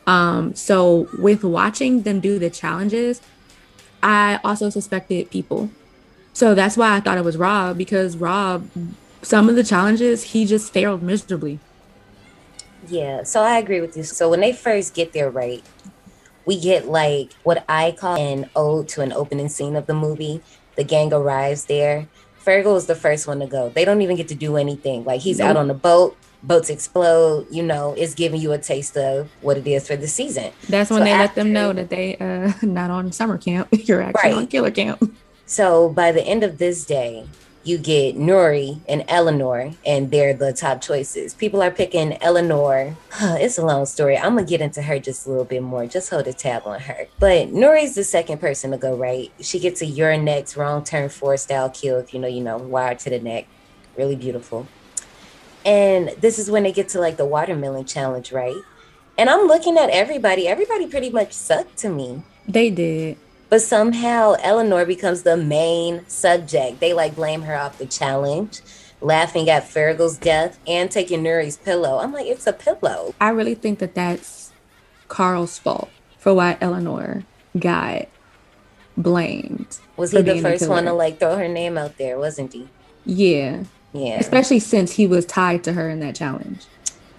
Um, 0.06 0.54
so 0.54 1.10
with 1.18 1.44
watching 1.44 2.04
them 2.04 2.20
do 2.20 2.38
the 2.38 2.48
challenges, 2.48 3.20
I 4.02 4.40
also 4.42 4.70
suspected 4.70 5.30
people. 5.30 5.68
So 6.32 6.54
that's 6.54 6.74
why 6.74 6.96
I 6.96 7.00
thought 7.00 7.18
it 7.18 7.24
was 7.24 7.36
Rob 7.36 7.76
because 7.76 8.16
Rob, 8.16 8.66
some 9.20 9.50
of 9.50 9.54
the 9.54 9.62
challenges, 9.62 10.22
he 10.22 10.46
just 10.46 10.72
failed 10.72 11.02
miserably. 11.02 11.58
Yeah, 12.88 13.24
so 13.24 13.42
I 13.42 13.58
agree 13.58 13.82
with 13.82 13.94
you. 13.94 14.04
So 14.04 14.30
when 14.30 14.40
they 14.40 14.54
first 14.54 14.94
get 14.94 15.12
there, 15.12 15.28
right, 15.28 15.62
we 16.46 16.58
get 16.58 16.88
like 16.88 17.34
what 17.42 17.62
I 17.68 17.92
call 17.92 18.16
an 18.16 18.48
ode 18.56 18.88
to 18.88 19.02
an 19.02 19.12
opening 19.12 19.50
scene 19.50 19.76
of 19.76 19.84
the 19.84 19.92
movie. 19.92 20.40
The 20.76 20.84
gang 20.84 21.12
arrives 21.12 21.66
there. 21.66 22.08
Fergal 22.44 22.76
is 22.76 22.86
the 22.86 22.94
first 22.94 23.26
one 23.26 23.40
to 23.40 23.46
go. 23.46 23.70
They 23.70 23.84
don't 23.84 24.02
even 24.02 24.16
get 24.16 24.28
to 24.28 24.34
do 24.34 24.56
anything. 24.56 25.04
Like 25.04 25.20
he's 25.20 25.38
nope. 25.38 25.50
out 25.50 25.56
on 25.56 25.68
the 25.68 25.74
boat, 25.74 26.16
boats 26.42 26.70
explode, 26.70 27.46
you 27.50 27.62
know, 27.62 27.94
it's 27.96 28.14
giving 28.14 28.40
you 28.40 28.52
a 28.52 28.58
taste 28.58 28.96
of 28.96 29.30
what 29.40 29.56
it 29.56 29.66
is 29.66 29.86
for 29.86 29.96
the 29.96 30.08
season. 30.08 30.52
That's 30.68 30.90
when 30.90 31.00
so 31.00 31.04
they 31.04 31.12
let 31.12 31.34
them 31.34 31.52
know 31.52 31.72
that 31.72 31.90
they 31.90 32.16
uh 32.16 32.52
not 32.62 32.90
on 32.90 33.12
summer 33.12 33.38
camp. 33.38 33.68
You're 33.72 34.02
actually 34.02 34.30
right. 34.30 34.38
on 34.38 34.46
killer 34.46 34.70
camp. 34.70 35.16
So 35.44 35.90
by 35.90 36.12
the 36.12 36.22
end 36.22 36.44
of 36.44 36.56
this 36.56 36.86
day, 36.86 37.26
you 37.64 37.78
get 37.78 38.16
Nuri 38.16 38.80
and 38.88 39.04
Eleanor, 39.08 39.72
and 39.86 40.10
they're 40.10 40.34
the 40.34 40.52
top 40.52 40.80
choices. 40.80 41.34
People 41.34 41.62
are 41.62 41.70
picking 41.70 42.20
Eleanor. 42.22 42.96
it's 43.20 43.58
a 43.58 43.64
long 43.64 43.86
story. 43.86 44.16
I'm 44.16 44.34
gonna 44.34 44.46
get 44.46 44.60
into 44.60 44.82
her 44.82 44.98
just 44.98 45.26
a 45.26 45.30
little 45.30 45.44
bit 45.44 45.62
more. 45.62 45.86
Just 45.86 46.10
hold 46.10 46.26
a 46.26 46.32
tab 46.32 46.66
on 46.66 46.80
her. 46.80 47.06
But 47.18 47.48
Nuri's 47.48 47.94
the 47.94 48.04
second 48.04 48.38
person 48.38 48.72
to 48.72 48.78
go 48.78 48.96
right. 48.96 49.30
She 49.40 49.58
gets 49.58 49.82
a 49.82 49.86
your 49.86 50.16
next 50.16 50.56
wrong 50.56 50.84
turn 50.84 51.08
four 51.08 51.36
style 51.36 51.70
kill. 51.70 51.98
If 51.98 52.12
you 52.12 52.20
know, 52.20 52.28
you 52.28 52.42
know, 52.42 52.56
wire 52.56 52.94
to 52.94 53.10
the 53.10 53.20
neck. 53.20 53.46
Really 53.96 54.16
beautiful. 54.16 54.66
And 55.64 56.08
this 56.20 56.38
is 56.38 56.50
when 56.50 56.64
they 56.64 56.72
get 56.72 56.88
to 56.90 57.00
like 57.00 57.16
the 57.16 57.26
watermelon 57.26 57.84
challenge, 57.84 58.32
right? 58.32 58.56
And 59.18 59.28
I'm 59.30 59.46
looking 59.46 59.76
at 59.78 59.90
everybody. 59.90 60.48
Everybody 60.48 60.86
pretty 60.86 61.10
much 61.10 61.32
sucked 61.32 61.76
to 61.78 61.88
me. 61.88 62.22
They 62.48 62.70
did. 62.70 63.18
But 63.52 63.60
somehow 63.60 64.36
Eleanor 64.40 64.86
becomes 64.86 65.24
the 65.24 65.36
main 65.36 66.08
subject. 66.08 66.80
They 66.80 66.94
like 66.94 67.14
blame 67.14 67.42
her 67.42 67.54
off 67.54 67.76
the 67.76 67.84
challenge, 67.84 68.62
laughing 69.02 69.50
at 69.50 69.68
Fergal's 69.68 70.16
death 70.16 70.58
and 70.66 70.90
taking 70.90 71.22
Nuri's 71.22 71.58
pillow. 71.58 71.98
I'm 71.98 72.14
like, 72.14 72.24
it's 72.24 72.46
a 72.46 72.54
pillow. 72.54 73.14
I 73.20 73.28
really 73.28 73.54
think 73.54 73.78
that 73.80 73.94
that's 73.94 74.54
Carl's 75.08 75.58
fault 75.58 75.90
for 76.16 76.32
why 76.32 76.56
Eleanor 76.62 77.24
got 77.58 78.08
blamed. 78.96 79.80
Was 79.98 80.12
he 80.12 80.22
the 80.22 80.40
first 80.40 80.66
one 80.66 80.86
to 80.86 80.94
like 80.94 81.20
throw 81.20 81.36
her 81.36 81.46
name 81.46 81.76
out 81.76 81.98
there, 81.98 82.18
wasn't 82.18 82.54
he? 82.54 82.70
Yeah. 83.04 83.64
Yeah. 83.92 84.18
Especially 84.18 84.60
since 84.60 84.92
he 84.92 85.06
was 85.06 85.26
tied 85.26 85.62
to 85.64 85.74
her 85.74 85.90
in 85.90 86.00
that 86.00 86.14
challenge. 86.14 86.64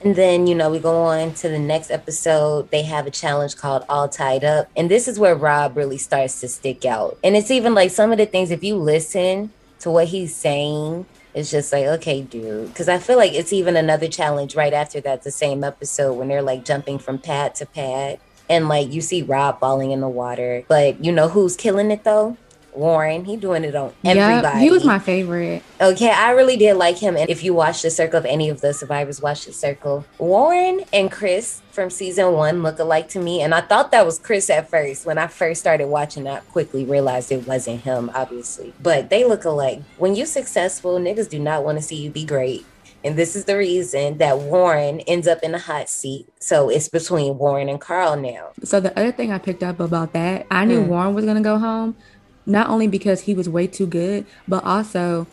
And 0.03 0.17
then, 0.17 0.48
you 0.48 0.55
know, 0.55 0.69
we 0.69 0.79
go 0.79 1.03
on 1.03 1.33
to 1.36 1.48
the 1.48 1.60
next 1.60 1.89
episode. 1.89 2.69
They 2.72 2.81
have 2.83 3.07
a 3.07 3.12
challenge 3.12 3.55
called 3.55 3.86
All 3.88 4.10
Tied 4.10 4.43
Up. 4.43 4.69
And 4.75 4.91
this 4.91 5.07
is 5.07 5.17
where 5.17 5.33
Rob 5.33 5.77
really 5.77 5.98
starts 5.98 6.41
to 6.41 6.50
stick 6.50 6.83
out. 6.83 7.17
And 7.24 7.38
it's 7.38 7.50
even 7.50 7.74
like 7.74 7.89
some 7.89 8.12
of 8.12 8.17
the 8.17 8.25
things, 8.25 8.51
if 8.51 8.65
you 8.65 8.75
listen 8.75 9.51
to 9.79 9.89
what 9.89 10.10
he's 10.10 10.36
saying, 10.36 11.05
it's 11.33 11.50
just 11.50 11.72
like, 11.72 11.86
okay, 11.86 12.22
dude. 12.22 12.67
Because 12.67 12.89
I 12.89 12.98
feel 12.98 13.17
like 13.17 13.33
it's 13.33 13.53
even 13.53 13.77
another 13.77 14.10
challenge 14.10 14.55
right 14.55 14.74
after 14.74 15.00
that, 15.01 15.24
the 15.24 15.31
same 15.31 15.63
episode 15.63 16.13
when 16.13 16.27
they're 16.27 16.41
like 16.41 16.65
jumping 16.65 17.00
from 17.00 17.17
pad 17.17 17.55
to 17.55 17.65
pad. 17.65 18.19
And 18.50 18.67
like 18.67 18.91
you 18.91 19.00
see 19.00 19.22
Rob 19.22 19.62
falling 19.62 19.91
in 19.91 20.01
the 20.01 20.10
water. 20.10 20.65
But 20.67 21.03
you 21.03 21.13
know 21.13 21.29
who's 21.29 21.55
killing 21.55 21.91
it 21.91 22.03
though? 22.03 22.38
Warren. 22.75 23.25
He 23.25 23.38
doing 23.38 23.63
it 23.63 23.75
on 23.75 23.94
everybody. 24.03 24.60
Yep, 24.60 24.63
he 24.63 24.72
was 24.72 24.84
my 24.86 25.00
favorite. 25.00 25.63
Okay, 25.80 26.10
I 26.10 26.32
really 26.32 26.58
did 26.58 26.75
like 26.75 26.98
him. 26.98 27.15
And 27.15 27.30
if 27.30 27.44
you 27.44 27.53
watch 27.53 27.82
the 27.82 27.89
circle, 27.89 28.20
if 28.20 28.25
any 28.25 28.50
of 28.50 28.62
the 28.62 28.74
survivors 28.74 29.22
watch 29.22 29.46
the 29.46 29.53
circle, 29.53 30.06
Warren 30.18 30.82
and 30.92 31.12
Chris 31.12 31.62
from 31.72 31.89
season 31.89 32.34
one 32.34 32.63
look 32.63 32.80
alike 32.80 33.10
to 33.10 33.20
me. 33.20 33.42
And 33.42 33.53
I 33.53 33.62
thought 33.62 33.92
that 33.92 34.06
was 34.06 34.20
Chris 34.20 34.50
at 34.50 34.70
first. 34.70 35.06
When 35.06 35.18
I 35.18 35.27
first 35.27 35.60
started 35.60 35.88
watching, 35.88 36.27
I 36.27 36.39
quickly 36.39 36.86
realized 36.86 37.32
it 37.32 37.48
wasn't 37.48 37.82
him, 37.82 38.12
obviously. 38.13 38.74
But 38.82 39.10
they 39.10 39.25
look 39.25 39.46
alike. 39.46 39.82
When 39.98 40.15
you're 40.15 40.25
successful, 40.25 41.00
niggas 41.00 41.30
do 41.30 41.39
not 41.39 41.63
want 41.63 41.77
to 41.80 41.84
see 41.84 41.96
you 41.96 42.10
be 42.10 42.25
great. 42.25 42.65
And 43.06 43.18
this 43.18 43.36
is 43.36 43.46
the 43.46 43.58
reason 43.58 44.18
that 44.20 44.39
Warren 44.39 45.01
ends 45.01 45.27
up 45.27 45.39
in 45.44 45.51
the 45.51 45.60
hot 45.60 45.89
seat. 45.89 46.27
So 46.39 46.70
it's 46.70 46.88
between 46.88 47.38
Warren 47.38 47.68
and 47.68 47.80
Carl 47.80 48.15
now. 48.15 48.51
So 48.63 48.80
the 48.80 48.98
other 48.98 49.12
thing 49.12 49.32
I 49.32 49.39
picked 49.39 49.62
up 49.62 49.82
about 49.82 50.13
that, 50.13 50.48
I 50.50 50.63
knew 50.63 50.82
mm. 50.82 50.88
Warren 50.88 51.13
was 51.13 51.25
gonna 51.25 51.42
go 51.42 51.58
home, 51.58 51.98
not 52.46 52.70
only 52.70 52.88
because 52.88 53.22
he 53.22 53.34
was 53.34 53.48
way 53.50 53.68
too 53.68 53.88
good, 53.88 54.26
but 54.48 54.64
also 54.64 55.28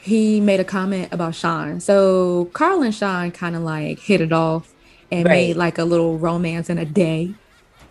he 0.00 0.40
made 0.40 0.60
a 0.60 0.64
comment 0.64 1.12
about 1.12 1.34
Sean. 1.34 1.80
So 1.80 2.46
Carl 2.52 2.82
and 2.82 2.94
Sean 2.94 3.30
kind 3.30 3.54
of 3.56 3.62
like 3.62 3.98
hit 3.98 4.20
it 4.20 4.32
off 4.32 4.72
and 5.10 5.26
right. 5.26 5.32
made 5.32 5.56
like 5.56 5.78
a 5.78 5.84
little 5.84 6.18
romance 6.18 6.70
in 6.70 6.78
a 6.78 6.84
day. 6.84 7.34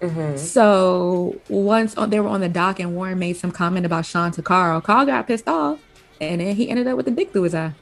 Mm-hmm. 0.01 0.37
So 0.37 1.39
once 1.49 1.93
they 1.93 2.19
were 2.19 2.29
on 2.29 2.41
the 2.41 2.49
dock 2.49 2.79
and 2.79 2.95
Warren 2.95 3.19
made 3.19 3.37
some 3.37 3.51
comment 3.51 3.85
about 3.85 4.05
Sean 4.05 4.31
to 4.31 4.41
Carl, 4.41 4.81
Carl 4.81 5.05
got 5.05 5.27
pissed 5.27 5.47
off 5.47 5.79
and 6.21 6.41
then 6.41 6.55
he 6.55 6.69
ended 6.69 6.87
up 6.87 6.97
with 6.97 7.07
a 7.07 7.11
dick 7.11 7.31
through 7.31 7.43
his 7.43 7.55
eye. 7.55 7.73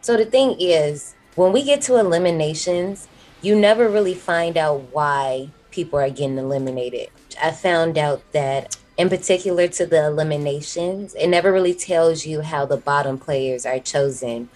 So 0.00 0.16
the 0.16 0.24
thing 0.24 0.56
is, 0.58 1.14
when 1.34 1.52
we 1.52 1.62
get 1.62 1.80
to 1.82 1.96
eliminations, 1.96 3.08
you 3.40 3.56
never 3.58 3.88
really 3.88 4.14
find 4.14 4.56
out 4.56 4.92
why 4.92 5.48
people 5.70 5.98
are 5.98 6.10
getting 6.10 6.38
eliminated. 6.38 7.08
I 7.42 7.50
found 7.50 7.96
out 7.96 8.22
that 8.32 8.76
in 9.02 9.08
particular 9.08 9.66
to 9.66 9.84
the 9.84 10.06
eliminations, 10.06 11.12
it 11.14 11.26
never 11.26 11.52
really 11.52 11.74
tells 11.74 12.24
you 12.24 12.40
how 12.40 12.64
the 12.64 12.76
bottom 12.76 13.18
players 13.18 13.66
are 13.66 13.80
chosen 13.80 14.48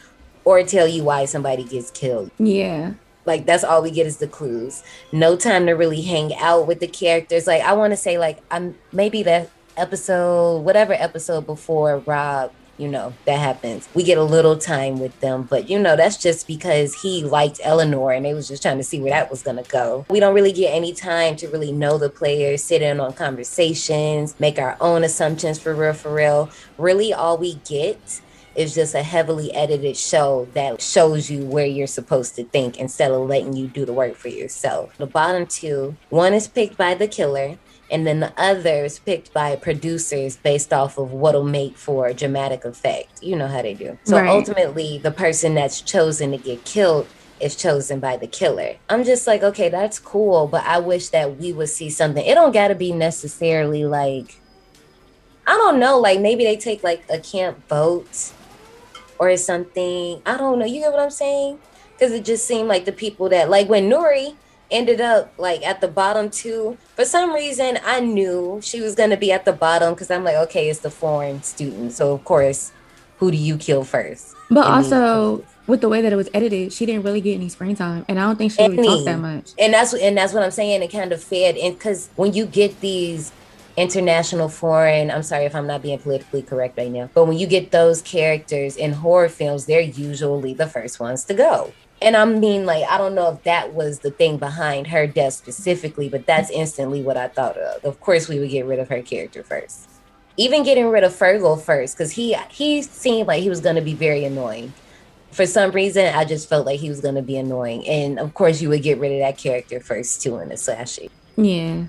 or 0.44 0.62
tell 0.62 0.86
you 0.86 1.02
why 1.02 1.24
somebody 1.24 1.64
gets 1.64 1.90
killed. 1.90 2.30
Yeah. 2.38 2.92
Like 3.24 3.44
that's 3.44 3.64
all 3.64 3.82
we 3.82 3.90
get 3.90 4.06
is 4.06 4.18
the 4.18 4.28
clues. 4.28 4.84
No 5.10 5.34
time 5.34 5.66
to 5.66 5.72
really 5.72 6.00
hang 6.00 6.32
out 6.36 6.68
with 6.68 6.78
the 6.78 6.86
characters. 6.86 7.48
Like 7.48 7.60
I 7.62 7.72
want 7.72 7.90
to 7.90 7.96
say 7.96 8.18
like 8.18 8.38
I'm 8.52 8.76
maybe 8.92 9.24
that 9.24 9.50
episode 9.76 10.60
whatever 10.60 10.92
episode 10.92 11.44
before 11.44 11.98
Rob 12.06 12.52
you 12.78 12.88
know, 12.88 13.14
that 13.25 13.38
happens. 13.38 13.88
We 13.95 14.02
get 14.02 14.18
a 14.18 14.23
little 14.23 14.56
time 14.56 14.99
with 14.99 15.18
them, 15.21 15.45
but 15.45 15.68
you 15.68 15.78
know, 15.78 15.97
that's 15.97 16.16
just 16.16 16.47
because 16.47 16.95
he 16.95 17.25
liked 17.25 17.61
Eleanor 17.62 18.12
and 18.12 18.25
they 18.25 18.35
was 18.35 18.49
just 18.49 18.62
trying 18.62 18.78
to 18.78 18.85
see 18.85 19.00
where 19.00 19.11
that 19.11 19.30
was 19.30 19.42
gonna 19.42 19.62
go. 19.64 20.04
We 20.11 20.21
don't 20.21 20.35
really 20.35 20.52
get 20.52 20.75
any 20.75 20.92
time 20.92 21.37
to 21.37 21.49
really 21.49 21.73
know 21.73 21.99
the 21.99 22.11
players, 22.11 22.62
sit 22.62 22.83
in 22.83 23.00
on 23.00 23.12
conversations, 23.14 24.38
make 24.38 24.59
our 24.59 24.76
own 24.80 25.04
assumptions 25.04 25.59
for 25.59 25.75
real, 25.75 25.95
for 25.95 26.12
real. 26.12 26.50
Really, 26.78 27.12
all 27.12 27.38
we 27.38 27.54
get 27.68 28.21
is 28.56 28.75
just 28.75 28.95
a 28.95 29.02
heavily 29.02 29.52
edited 29.54 29.97
show 29.97 30.49
that 30.54 30.80
shows 30.80 31.30
you 31.30 31.45
where 31.45 31.66
you're 31.66 31.87
supposed 31.87 32.35
to 32.37 32.45
think 32.45 32.78
instead 32.78 33.11
of 33.11 33.28
letting 33.28 33.54
you 33.54 33.66
do 33.68 33.85
the 33.85 33.92
work 33.92 34.14
for 34.14 34.28
yourself. 34.28 34.97
The 34.97 35.06
bottom 35.06 35.47
two, 35.47 35.97
one 36.09 36.33
is 36.33 36.49
picked 36.49 36.76
by 36.76 36.95
the 36.95 37.06
killer, 37.06 37.59
and 37.90 38.06
then 38.06 38.20
the 38.20 38.32
others 38.36 38.98
picked 38.98 39.32
by 39.32 39.56
producers 39.56 40.36
based 40.36 40.72
off 40.72 40.98
of 40.98 41.12
what'll 41.12 41.44
make 41.44 41.76
for 41.76 42.12
dramatic 42.12 42.64
effect. 42.64 43.22
You 43.22 43.36
know 43.36 43.46
how 43.46 43.62
they 43.62 43.74
do. 43.74 43.98
So 44.04 44.18
right. 44.18 44.28
ultimately, 44.28 44.98
the 44.98 45.12
person 45.12 45.54
that's 45.54 45.80
chosen 45.80 46.32
to 46.32 46.38
get 46.38 46.64
killed 46.64 47.06
is 47.38 47.54
chosen 47.54 48.00
by 48.00 48.16
the 48.16 48.26
killer. 48.26 48.76
I'm 48.88 49.04
just 49.04 49.26
like, 49.26 49.42
okay, 49.42 49.68
that's 49.68 49.98
cool, 49.98 50.46
but 50.46 50.64
I 50.64 50.78
wish 50.78 51.10
that 51.10 51.36
we 51.36 51.52
would 51.52 51.68
see 51.68 51.90
something. 51.90 52.24
It 52.24 52.34
don't 52.34 52.52
got 52.52 52.68
to 52.68 52.74
be 52.74 52.92
necessarily 52.92 53.84
like, 53.84 54.40
I 55.46 55.52
don't 55.52 55.78
know, 55.78 55.98
like 55.98 56.20
maybe 56.20 56.44
they 56.44 56.56
take 56.56 56.82
like 56.82 57.04
a 57.10 57.18
camp 57.18 57.68
vote 57.68 58.32
or 59.18 59.36
something. 59.36 60.22
I 60.26 60.36
don't 60.36 60.58
know. 60.58 60.64
You 60.66 60.80
get 60.80 60.92
what 60.92 61.00
I'm 61.00 61.10
saying? 61.10 61.58
Because 61.92 62.12
it 62.12 62.24
just 62.24 62.46
seemed 62.46 62.68
like 62.68 62.84
the 62.84 62.92
people 62.92 63.28
that, 63.28 63.48
like 63.48 63.68
when 63.68 63.88
Nuri 63.88 64.34
ended 64.70 65.00
up 65.00 65.32
like 65.38 65.64
at 65.64 65.80
the 65.80 65.88
bottom 65.88 66.30
too. 66.30 66.76
For 66.94 67.04
some 67.04 67.32
reason, 67.32 67.78
I 67.85 68.00
knew 68.00 68.61
she 68.62 68.80
was 68.80 68.94
gonna 68.94 69.16
be 69.16 69.32
at 69.32 69.44
the 69.44 69.52
bottom 69.52 69.94
because 69.94 70.11
I'm 70.11 70.25
like, 70.25 70.37
okay, 70.37 70.68
it's 70.68 70.80
the 70.80 70.90
foreign 70.90 71.42
student, 71.42 71.92
so 71.92 72.12
of 72.12 72.25
course, 72.25 72.73
who 73.18 73.30
do 73.30 73.37
you 73.37 73.56
kill 73.56 73.85
first? 73.85 74.35
But 74.50 74.66
also 74.66 75.44
with 75.66 75.80
the 75.80 75.88
way 75.88 76.00
that 76.02 76.12
it 76.12 76.16
was 76.16 76.28
edited, 76.32 76.73
she 76.73 76.87
didn't 76.87 77.02
really 77.02 77.20
get 77.20 77.35
any 77.35 77.49
screen 77.49 77.76
time, 77.76 78.04
and 78.08 78.18
I 78.18 78.23
don't 78.23 78.37
think 78.37 78.52
she 78.52 78.61
any. 78.61 78.76
really 78.76 78.88
talked 78.88 79.04
that 79.06 79.18
much. 79.18 79.50
And 79.58 79.75
that's 79.75 79.94
and 79.94 80.16
that's 80.16 80.32
what 80.32 80.42
I'm 80.42 80.50
saying. 80.50 80.82
It 80.82 80.92
kind 80.92 81.12
of 81.12 81.23
fed, 81.23 81.56
and 81.56 81.75
because 81.75 82.08
when 82.16 82.32
you 82.32 82.46
get 82.46 82.80
these 82.80 83.32
international 83.76 84.49
foreign 84.49 85.11
i'm 85.11 85.23
sorry 85.23 85.44
if 85.44 85.54
i'm 85.54 85.66
not 85.66 85.82
being 85.82 85.99
politically 85.99 86.40
correct 86.40 86.78
right 86.78 86.90
now 86.90 87.11
but 87.12 87.26
when 87.26 87.37
you 87.37 87.46
get 87.46 87.70
those 87.70 88.00
characters 88.00 88.75
in 88.76 88.92
horror 88.92 89.28
films 89.28 89.66
they're 89.66 89.80
usually 89.80 90.54
the 90.54 90.66
first 90.66 90.99
ones 90.99 91.25
to 91.25 91.35
go 91.35 91.73
and 92.02 92.16
I 92.16 92.24
mean, 92.26 92.66
like, 92.66 92.84
I 92.88 92.98
don't 92.98 93.14
know 93.14 93.30
if 93.30 93.42
that 93.44 93.72
was 93.72 94.00
the 94.00 94.10
thing 94.10 94.36
behind 94.36 94.86
her 94.88 95.06
death 95.06 95.32
specifically, 95.34 96.08
but 96.08 96.26
that's 96.26 96.50
instantly 96.50 97.02
what 97.02 97.16
I 97.16 97.28
thought 97.28 97.56
of. 97.56 97.84
Of 97.84 98.00
course, 98.00 98.28
we 98.28 98.38
would 98.38 98.50
get 98.50 98.66
rid 98.66 98.78
of 98.78 98.88
her 98.88 99.02
character 99.02 99.42
first. 99.42 99.88
Even 100.36 100.62
getting 100.62 100.88
rid 100.88 101.04
of 101.04 101.12
Fergal 101.12 101.60
first, 101.60 101.96
because 101.96 102.12
he 102.12 102.36
he 102.50 102.82
seemed 102.82 103.26
like 103.26 103.42
he 103.42 103.48
was 103.48 103.60
going 103.60 103.76
to 103.76 103.82
be 103.82 103.94
very 103.94 104.24
annoying. 104.24 104.72
for 105.30 105.46
some 105.46 105.70
reason, 105.70 106.14
I 106.14 106.24
just 106.24 106.48
felt 106.48 106.64
like 106.64 106.80
he 106.80 106.88
was 106.88 107.00
gonna 107.00 107.22
be 107.22 107.36
annoying. 107.36 107.86
And 107.86 108.18
of 108.18 108.32
course, 108.32 108.62
you 108.62 108.70
would 108.70 108.82
get 108.82 108.98
rid 108.98 109.12
of 109.12 109.18
that 109.18 109.36
character 109.36 109.80
first 109.80 110.22
too 110.22 110.38
in 110.38 110.48
the 110.48 110.54
slashy. 110.54 111.10
Yeah. 111.36 111.88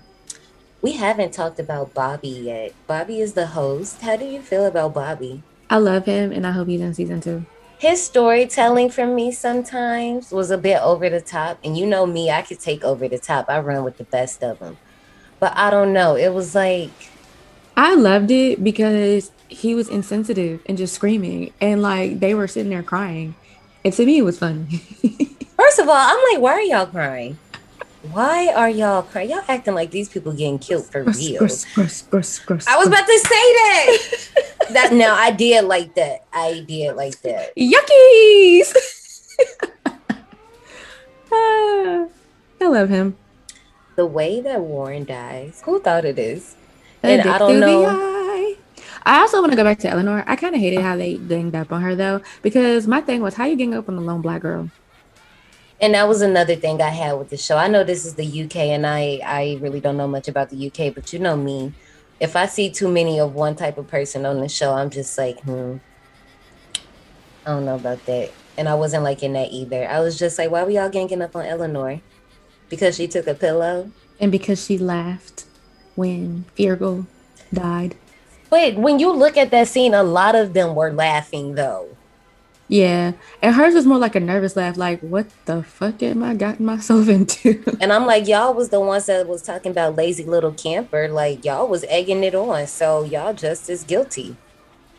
We 0.82 0.94
haven't 0.94 1.34
talked 1.34 1.60
about 1.60 1.94
Bobby 1.94 2.28
yet. 2.28 2.74
Bobby 2.88 3.22
is 3.22 3.34
the 3.34 3.48
host. 3.48 4.02
How 4.02 4.18
do 4.18 4.26
you 4.26 4.42
feel 4.42 4.66
about 4.66 4.94
Bobby? 4.94 5.44
I 5.70 5.78
love 5.78 6.06
him 6.06 6.32
and 6.32 6.46
I 6.46 6.52
hope 6.52 6.68
he's 6.68 6.82
in 6.82 6.94
season 6.94 7.22
two. 7.22 7.46
His 7.80 8.04
storytelling 8.04 8.90
for 8.90 9.06
me 9.06 9.32
sometimes 9.32 10.32
was 10.32 10.50
a 10.50 10.58
bit 10.58 10.82
over 10.82 11.10
the 11.10 11.22
top. 11.22 11.60
And 11.64 11.78
you 11.78 11.86
know 11.86 12.08
me, 12.08 12.32
I 12.32 12.42
could 12.42 12.60
take 12.60 12.84
over 12.84 13.08
the 13.08 13.20
top. 13.20 13.50
I 13.50 13.60
run 13.60 13.84
with 13.84 13.98
the 13.98 14.04
best 14.04 14.44
of 14.44 14.60
them. 14.60 14.78
But 15.40 15.56
I 15.56 15.70
don't 15.70 15.94
know. 15.94 16.16
It 16.16 16.34
was 16.34 16.56
like 16.56 16.90
I 17.76 17.94
loved 17.94 18.32
it 18.32 18.64
because 18.64 19.32
he 19.48 19.76
was 19.76 19.88
insensitive 19.88 20.62
and 20.66 20.78
just 20.78 20.96
screaming 20.96 21.54
and 21.62 21.82
like 21.84 22.20
they 22.20 22.34
were 22.34 22.48
sitting 22.48 22.72
there 22.72 22.82
crying. 22.82 23.36
And 23.86 23.94
to 23.94 24.06
me 24.06 24.18
it 24.18 24.24
was 24.24 24.40
funny. 24.40 24.66
First 25.58 25.80
of 25.80 25.88
all, 25.88 25.96
I'm 25.96 26.34
like, 26.34 26.42
why 26.42 26.54
are 26.54 26.62
y'all 26.62 26.88
crying? 26.88 27.38
Why 28.12 28.54
are 28.56 28.70
y'all 28.70 29.04
crying? 29.04 29.32
Y'all 29.32 29.44
acting 29.48 29.74
like 29.74 29.92
these 29.92 30.10
people 30.10 30.32
getting 30.32 30.60
killed 30.60 30.86
for 30.86 31.04
real. 31.04 31.40
Gross, 31.40 31.66
gross, 31.74 32.02
gross, 32.04 32.40
gross, 32.40 32.68
I 32.68 32.78
was 32.78 32.88
about 32.88 33.06
to 33.06 33.20
say 33.20 33.30
that. 33.30 33.98
that 34.72 34.94
no, 34.94 35.14
I 35.14 35.32
did 35.32 35.66
like 35.66 35.96
that. 35.96 36.26
I 36.32 36.64
did 36.68 36.96
like 36.96 37.20
that. 37.22 37.56
Yuckies. 37.56 38.74
Ah, 41.30 42.08
I 42.62 42.68
love 42.68 42.88
him. 42.88 43.18
The 43.98 44.06
way 44.06 44.40
that 44.40 44.62
Warren 44.62 45.04
dies, 45.04 45.62
who 45.66 45.82
thought 45.82 46.06
it 46.06 46.18
is? 46.18 46.56
this? 46.56 46.56
And 47.04 47.22
I 47.22 47.38
don't 47.38 47.60
know. 47.60 48.56
I 49.04 49.20
also 49.20 49.42
want 49.42 49.52
to 49.52 49.58
go 49.58 49.64
back 49.64 49.80
to 49.80 49.90
Eleanor. 49.90 50.24
I 50.26 50.38
kind 50.38 50.56
of 50.56 50.62
hated 50.62 50.82
how 50.82 50.96
they 50.96 51.16
ganged 51.16 51.56
up 51.56 51.72
on 51.74 51.82
her 51.82 51.96
though, 51.96 52.22
because 52.42 52.88
my 52.88 53.02
thing 53.02 53.22
was 53.22 53.34
how 53.34 53.46
you 53.46 53.58
gang 53.58 53.74
up 53.74 53.90
on 53.90 53.98
the 53.98 54.02
lone 54.02 54.22
black 54.22 54.42
girl. 54.42 54.70
And 55.80 55.94
that 55.94 56.08
was 56.08 56.22
another 56.22 56.56
thing 56.56 56.82
I 56.82 56.90
had 56.90 57.14
with 57.14 57.30
the 57.30 57.38
show. 57.38 57.58
I 57.58 57.68
know 57.68 57.84
this 57.84 58.06
is 58.06 58.16
the 58.16 58.44
UK, 58.44 58.56
and 58.56 58.86
I 58.86 59.20
I 59.24 59.58
really 59.62 59.80
don't 59.80 59.98
know 59.98 60.08
much 60.08 60.28
about 60.28 60.50
the 60.50 60.68
UK, 60.68 60.94
but 60.94 61.14
you 61.14 61.20
know 61.20 61.38
me. 61.38 61.74
If 62.20 62.36
I 62.36 62.48
see 62.48 62.72
too 62.72 62.90
many 62.90 63.20
of 63.20 63.36
one 63.36 63.56
type 63.56 63.78
of 63.78 63.88
person 63.88 64.26
on 64.26 64.40
the 64.40 64.50
show, 64.50 64.74
I'm 64.74 64.90
just 64.90 65.16
like, 65.18 65.40
hmm, 65.42 65.78
I 67.46 67.52
don't 67.52 67.66
know 67.66 67.76
about 67.76 68.04
that. 68.08 68.32
And 68.58 68.68
I 68.68 68.74
wasn't 68.74 69.04
liking 69.04 69.34
that 69.34 69.52
either. 69.52 69.88
I 69.88 70.00
was 70.00 70.18
just 70.18 70.40
like, 70.40 70.50
why 70.50 70.64
were 70.64 70.72
y'all 70.72 70.90
ganging 70.90 71.22
up 71.22 71.36
on 71.36 71.46
Eleanor? 71.46 72.02
Because 72.70 72.96
she 72.96 73.08
took 73.08 73.28
a 73.28 73.36
pillow? 73.36 73.92
And 74.20 74.32
because 74.32 74.66
she 74.66 74.80
laughed 74.80 75.46
when 75.96 76.46
Fergal 76.58 77.06
died. 77.54 77.96
But 78.50 78.76
when 78.76 79.00
you 79.00 79.12
look 79.12 79.38
at 79.38 79.52
that 79.52 79.68
scene, 79.68 79.94
a 79.94 80.04
lot 80.04 80.34
of 80.34 80.54
them 80.54 80.74
were 80.74 80.92
laughing 80.92 81.56
though. 81.56 81.97
Yeah. 82.68 83.14
And 83.42 83.56
hers 83.56 83.74
was 83.74 83.86
more 83.86 83.98
like 83.98 84.16
a 84.16 84.20
nervous 84.20 84.56
laugh, 84.56 84.78
like, 84.78 85.00
what 85.02 85.28
the 85.46 85.64
fuck 85.64 86.04
am 86.04 86.24
I 86.24 86.34
gotten 86.34 86.66
myself 86.66 87.08
into? 87.10 87.64
And 87.80 87.94
I'm 87.94 88.06
like, 88.06 88.28
y'all 88.28 88.54
was 88.54 88.70
the 88.70 88.80
ones 88.82 89.06
that 89.06 89.28
was 89.28 89.42
talking 89.42 89.72
about 89.72 89.96
lazy 89.96 90.26
little 90.26 90.52
camper. 90.52 91.08
Like 91.08 91.46
y'all 91.46 91.68
was 91.68 91.84
egging 91.86 92.24
it 92.24 92.36
on. 92.36 92.68
So 92.68 93.04
y'all 93.04 93.34
just 93.34 93.70
as 93.70 93.84
guilty. 93.84 94.38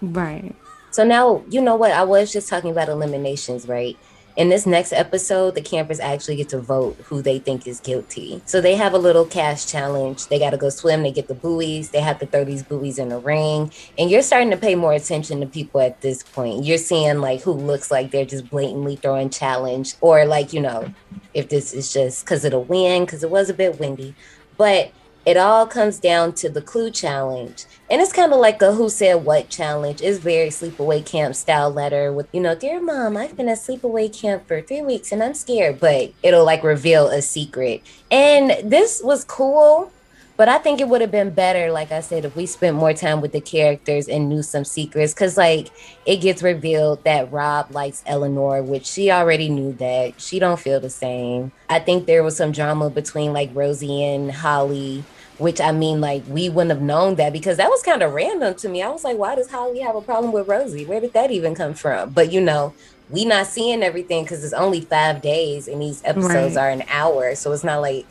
right. 0.01 0.55
So 0.91 1.05
now, 1.05 1.45
you 1.51 1.61
know 1.61 1.77
what? 1.77 1.93
I 1.93 2.03
was 2.05 2.33
just 2.33 2.49
talking 2.49 2.71
about 2.71 2.89
eliminations, 2.89 3.69
right? 3.69 3.99
In 4.39 4.51
this 4.51 4.67
next 4.67 4.93
episode, 4.93 5.57
the 5.57 5.61
campers 5.61 5.99
actually 5.99 6.37
get 6.37 6.49
to 6.51 6.61
vote 6.61 6.97
who 7.03 7.21
they 7.23 7.41
think 7.41 7.67
is 7.67 7.81
guilty. 7.81 8.41
So 8.47 8.61
they 8.61 8.77
have 8.77 8.93
a 8.95 8.99
little 8.99 9.25
cash 9.25 9.67
challenge. 9.67 10.29
They 10.29 10.39
got 10.39 10.51
to 10.51 10.57
go 10.57 10.69
swim. 10.69 11.03
They 11.03 11.11
get 11.11 11.27
the 11.27 11.35
buoys. 11.35 11.91
They 11.91 12.01
have 12.01 12.21
to 12.21 12.27
throw 12.27 12.45
these 12.45 12.63
buoys 12.63 13.01
in 13.01 13.11
a 13.11 13.19
ring. 13.19 13.73
And 13.99 14.09
you're 14.09 14.23
starting 14.23 14.53
to 14.53 14.57
pay 14.57 14.77
more 14.77 14.93
attention 14.93 15.41
to 15.41 15.47
people 15.47 15.81
at 15.81 16.03
this 16.03 16.23
point. 16.23 16.65
You're 16.65 16.79
seeing 16.79 17.19
like 17.19 17.41
who 17.41 17.51
looks 17.51 17.91
like 17.91 18.13
they're 18.13 18.25
just 18.25 18.49
blatantly 18.49 18.95
throwing 18.95 19.29
challenge 19.29 19.97
or 20.01 20.25
like, 20.25 20.53
you 20.53 20.61
know, 20.61 20.89
if 21.35 21.49
this 21.49 21.75
is 21.75 21.93
just 21.93 22.25
because 22.25 22.45
of 22.45 22.53
the 22.53 22.61
wind, 22.61 23.07
because 23.07 23.25
it 23.25 23.31
was 23.31 23.51
a 23.51 23.55
bit 23.55 23.81
windy. 23.81 24.15
But 24.57 24.93
it 25.27 25.37
all 25.37 25.67
comes 25.67 25.99
down 25.99 26.33
to 26.35 26.49
the 26.49 26.63
clue 26.63 26.91
challenge. 26.91 27.65
And 27.91 28.01
it's 28.01 28.13
kind 28.13 28.33
of 28.33 28.39
like 28.39 28.61
a 28.63 28.73
who 28.73 28.89
said 28.89 29.25
what 29.25 29.49
challenge. 29.49 30.01
It's 30.03 30.19
very 30.19 30.49
sleepaway 30.49 31.05
camp 31.05 31.35
style 31.35 31.71
letter 31.71 32.13
with, 32.13 32.29
you 32.33 32.41
know, 32.41 32.55
dear 32.55 32.81
mom, 32.81 33.17
I've 33.17 33.37
been 33.37 33.49
at 33.49 33.59
sleepaway 33.59 34.13
camp 34.13 34.47
for 34.47 34.61
three 34.61 34.83
weeks 34.83 35.13
and 35.13 35.23
I'm 35.23 35.35
scared, 35.35 35.81
but 35.81 36.13
it'll 36.23 36.45
like 36.45 36.63
reveal 36.63 37.09
a 37.09 37.23
secret. 37.23 37.83
And 38.11 38.71
this 38.71 39.01
was 39.03 39.25
cool, 39.25 39.91
but 40.39 40.49
I 40.49 40.59
think 40.59 40.81
it 40.81 40.89
would 40.89 41.03
have 41.03 41.11
been 41.11 41.35
better, 41.35 41.73
like 41.73 41.93
I 41.93 42.01
said, 42.01 42.25
if 42.25 42.37
we 42.37 42.47
spent 42.47 42.77
more 42.77 42.95
time 42.95 43.21
with 43.21 43.33
the 43.33 43.43
characters 43.43 44.09
and 44.09 44.29
knew 44.31 44.43
some 44.43 44.65
secrets. 44.65 45.15
Cause 45.15 45.37
like 45.37 45.71
it 46.07 46.19
gets 46.19 46.43
revealed 46.43 47.05
that 47.05 47.31
Rob 47.33 47.73
likes 47.73 48.03
Eleanor, 48.07 48.63
which 48.63 48.87
she 48.87 49.11
already 49.11 49.51
knew 49.51 49.75
that. 49.75 50.21
She 50.21 50.39
don't 50.39 50.61
feel 50.61 50.81
the 50.81 50.91
same. 50.91 51.53
I 51.69 51.81
think 51.81 52.07
there 52.07 52.25
was 52.25 52.37
some 52.39 52.53
drama 52.53 52.91
between 52.91 53.35
like 53.35 53.51
Rosie 53.55 54.03
and 54.05 54.33
Holly 54.33 55.09
which 55.39 55.61
I 55.61 55.73
mean, 55.73 56.01
like, 56.01 56.25
we 56.27 56.49
wouldn't 56.49 56.71
have 56.73 56.83
known 56.83 57.17
that 57.17 57.33
because 57.33 57.59
that 57.59 57.69
was 57.71 57.83
kind 57.83 58.03
of 58.03 58.13
random 58.13 58.55
to 58.57 58.69
me. 58.69 58.83
I 58.83 58.89
was 58.89 59.05
like, 59.05 59.17
why 59.19 59.37
does 59.37 59.51
Holly 59.51 59.81
have 59.81 59.95
a 59.97 60.03
problem 60.03 60.33
with 60.33 60.49
Rosie? 60.49 60.85
Where 60.85 61.01
did 61.01 61.13
that 61.15 61.31
even 61.31 61.55
come 61.55 61.75
from? 61.75 62.13
But 62.13 62.33
you 62.33 62.41
know, 62.41 62.75
we 63.09 63.25
not 63.25 63.47
seeing 63.47 63.83
everything 63.83 64.25
because 64.25 64.45
it's 64.45 64.53
only 64.53 64.83
five 64.83 65.23
days 65.23 65.69
and 65.69 65.81
these 65.81 66.03
episodes 66.05 66.57
Right. 66.57 66.63
are 66.63 66.71
an 66.71 66.83
hour. 66.89 67.35
So 67.37 67.53
it's 67.53 67.65
not 67.65 67.81
like 67.81 68.09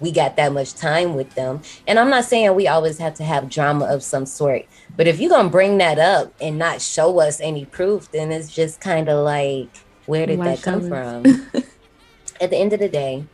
we 0.00 0.12
got 0.12 0.36
that 0.36 0.52
much 0.52 0.74
time 0.74 1.14
with 1.14 1.34
them. 1.34 1.62
And 1.86 1.98
I'm 1.98 2.10
not 2.10 2.24
saying 2.24 2.54
we 2.54 2.68
always 2.68 2.98
have 2.98 3.14
to 3.14 3.24
have 3.24 3.48
drama 3.48 3.86
of 3.86 4.02
some 4.02 4.26
sort, 4.26 4.66
but 4.96 5.06
if 5.06 5.20
you're 5.20 5.30
gonna 5.30 5.48
bring 5.48 5.78
that 5.78 5.98
up 5.98 6.32
and 6.40 6.58
not 6.58 6.80
show 6.80 7.20
us 7.20 7.40
any 7.40 7.64
proof, 7.64 8.10
then 8.10 8.30
it's 8.32 8.54
just 8.54 8.80
kind 8.80 9.08
of 9.08 9.24
like, 9.24 9.68
where 10.06 10.26
did 10.26 10.38
Why 10.38 10.56
that 10.56 10.62
come 10.62 10.82
show 10.82 10.88
from? 10.88 11.24
At 12.40 12.50
the 12.50 12.56
end 12.56 12.72
of 12.72 12.80
the 12.80 12.88
day, 12.88 13.24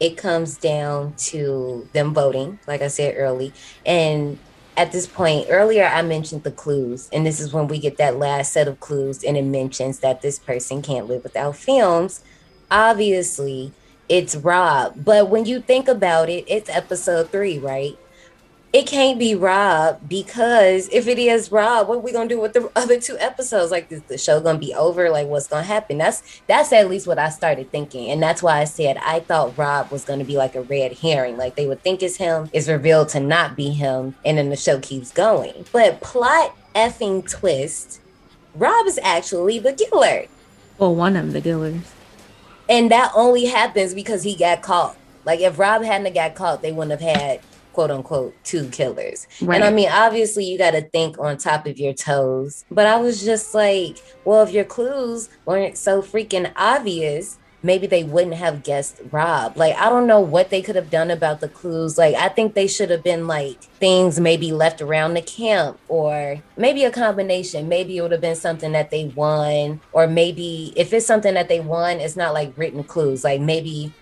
it 0.00 0.16
comes 0.16 0.56
down 0.58 1.14
to 1.16 1.88
them 1.92 2.12
voting, 2.12 2.58
like 2.66 2.82
I 2.82 2.88
said 2.88 3.14
early. 3.16 3.52
And 3.86 4.38
at 4.76 4.92
this 4.92 5.06
point, 5.06 5.46
earlier 5.48 5.84
I 5.84 6.02
mentioned 6.02 6.42
the 6.42 6.50
clues, 6.50 7.08
and 7.12 7.24
this 7.24 7.40
is 7.40 7.52
when 7.52 7.68
we 7.68 7.78
get 7.78 7.96
that 7.98 8.18
last 8.18 8.52
set 8.52 8.68
of 8.68 8.80
clues, 8.80 9.22
and 9.22 9.36
it 9.36 9.44
mentions 9.44 10.00
that 10.00 10.20
this 10.20 10.38
person 10.38 10.82
can't 10.82 11.06
live 11.06 11.22
without 11.22 11.56
films. 11.56 12.24
Obviously, 12.70 13.72
it's 14.08 14.36
Rob, 14.36 15.04
but 15.04 15.30
when 15.30 15.46
you 15.46 15.60
think 15.60 15.88
about 15.88 16.28
it, 16.28 16.44
it's 16.46 16.68
episode 16.68 17.30
three, 17.30 17.58
right? 17.58 17.98
It 18.72 18.88
can't 18.88 19.20
be 19.20 19.36
Rob 19.36 20.00
because 20.08 20.88
if 20.88 21.06
it 21.06 21.16
is 21.16 21.52
Rob, 21.52 21.86
what 21.86 21.98
are 21.98 22.00
we 22.00 22.12
gonna 22.12 22.28
do 22.28 22.40
with 22.40 22.54
the 22.54 22.70
other 22.76 23.00
two 23.00 23.16
episodes? 23.18 23.70
Like, 23.70 23.90
is 23.90 24.02
the 24.02 24.18
show 24.18 24.40
gonna 24.40 24.58
be 24.58 24.74
over? 24.74 25.10
Like, 25.10 25.28
what's 25.28 25.46
gonna 25.46 25.62
happen? 25.62 25.98
That's 25.98 26.42
that's 26.48 26.72
at 26.72 26.90
least 26.90 27.06
what 27.06 27.18
I 27.18 27.30
started 27.30 27.70
thinking, 27.70 28.10
and 28.10 28.20
that's 28.20 28.42
why 28.42 28.60
I 28.60 28.64
said 28.64 28.96
I 28.98 29.20
thought 29.20 29.56
Rob 29.56 29.90
was 29.90 30.04
gonna 30.04 30.24
be 30.24 30.36
like 30.36 30.56
a 30.56 30.62
red 30.62 30.98
herring. 30.98 31.36
Like 31.36 31.54
they 31.54 31.66
would 31.66 31.82
think 31.82 32.02
it's 32.02 32.16
him, 32.16 32.50
is 32.52 32.68
revealed 32.68 33.10
to 33.10 33.20
not 33.20 33.56
be 33.56 33.70
him, 33.70 34.16
and 34.24 34.36
then 34.36 34.50
the 34.50 34.56
show 34.56 34.80
keeps 34.80 35.12
going. 35.12 35.64
But 35.70 36.00
plot 36.00 36.56
effing 36.74 37.30
twist, 37.30 38.00
Rob 38.56 38.86
is 38.86 38.98
actually 39.02 39.60
the 39.60 39.72
killer. 39.72 40.24
Well, 40.78 40.94
one 40.94 41.14
of 41.14 41.32
the 41.32 41.40
killers. 41.40 41.93
And 42.68 42.90
that 42.90 43.12
only 43.14 43.46
happens 43.46 43.94
because 43.94 44.22
he 44.22 44.36
got 44.36 44.62
caught. 44.62 44.96
Like 45.24 45.40
if 45.40 45.58
Rob 45.58 45.82
hadn't 45.82 46.14
got 46.14 46.34
caught, 46.34 46.62
they 46.62 46.72
wouldn't 46.72 47.00
have 47.00 47.16
had 47.16 47.40
quote 47.72 47.90
unquote 47.90 48.34
two 48.44 48.68
killers. 48.70 49.26
Right. 49.40 49.56
And 49.56 49.64
I 49.64 49.70
mean, 49.70 49.88
obviously 49.90 50.44
you 50.44 50.56
gotta 50.56 50.82
think 50.82 51.18
on 51.18 51.36
top 51.36 51.66
of 51.66 51.78
your 51.78 51.92
toes. 51.92 52.64
But 52.70 52.86
I 52.86 52.96
was 52.96 53.24
just 53.24 53.54
like, 53.54 53.98
well, 54.24 54.42
if 54.42 54.52
your 54.52 54.64
clues 54.64 55.28
weren't 55.44 55.76
so 55.76 56.00
freaking 56.00 56.52
obvious, 56.56 57.38
maybe 57.64 57.86
they 57.86 58.04
wouldn't 58.04 58.34
have 58.34 58.62
guessed 58.62 59.00
Rob. 59.10 59.56
Like 59.56 59.74
I 59.76 59.88
don't 59.88 60.06
know 60.06 60.20
what 60.20 60.50
they 60.50 60.60
could 60.62 60.76
have 60.76 60.90
done 60.90 61.10
about 61.10 61.40
the 61.40 61.48
clues. 61.48 61.96
Like 61.96 62.14
I 62.14 62.28
think 62.28 62.54
they 62.54 62.68
should 62.68 62.90
have 62.90 63.02
been 63.02 63.26
like 63.26 63.60
things 63.80 64.20
maybe 64.20 64.52
left 64.52 64.82
around 64.82 65.14
the 65.14 65.22
camp 65.22 65.80
or 65.88 66.42
maybe 66.56 66.84
a 66.84 66.90
combination. 66.90 67.66
Maybe 67.66 67.96
it 67.96 68.02
would 68.02 68.12
have 68.12 68.20
been 68.20 68.36
something 68.36 68.72
that 68.72 68.90
they 68.90 69.06
won 69.06 69.80
or 69.92 70.06
maybe 70.06 70.74
if 70.76 70.92
it's 70.92 71.06
something 71.06 71.34
that 71.34 71.48
they 71.48 71.60
won, 71.60 72.00
it's 72.00 72.16
not 72.16 72.34
like 72.34 72.52
written 72.56 72.84
clues. 72.84 73.24
Like 73.24 73.40
maybe 73.40 73.92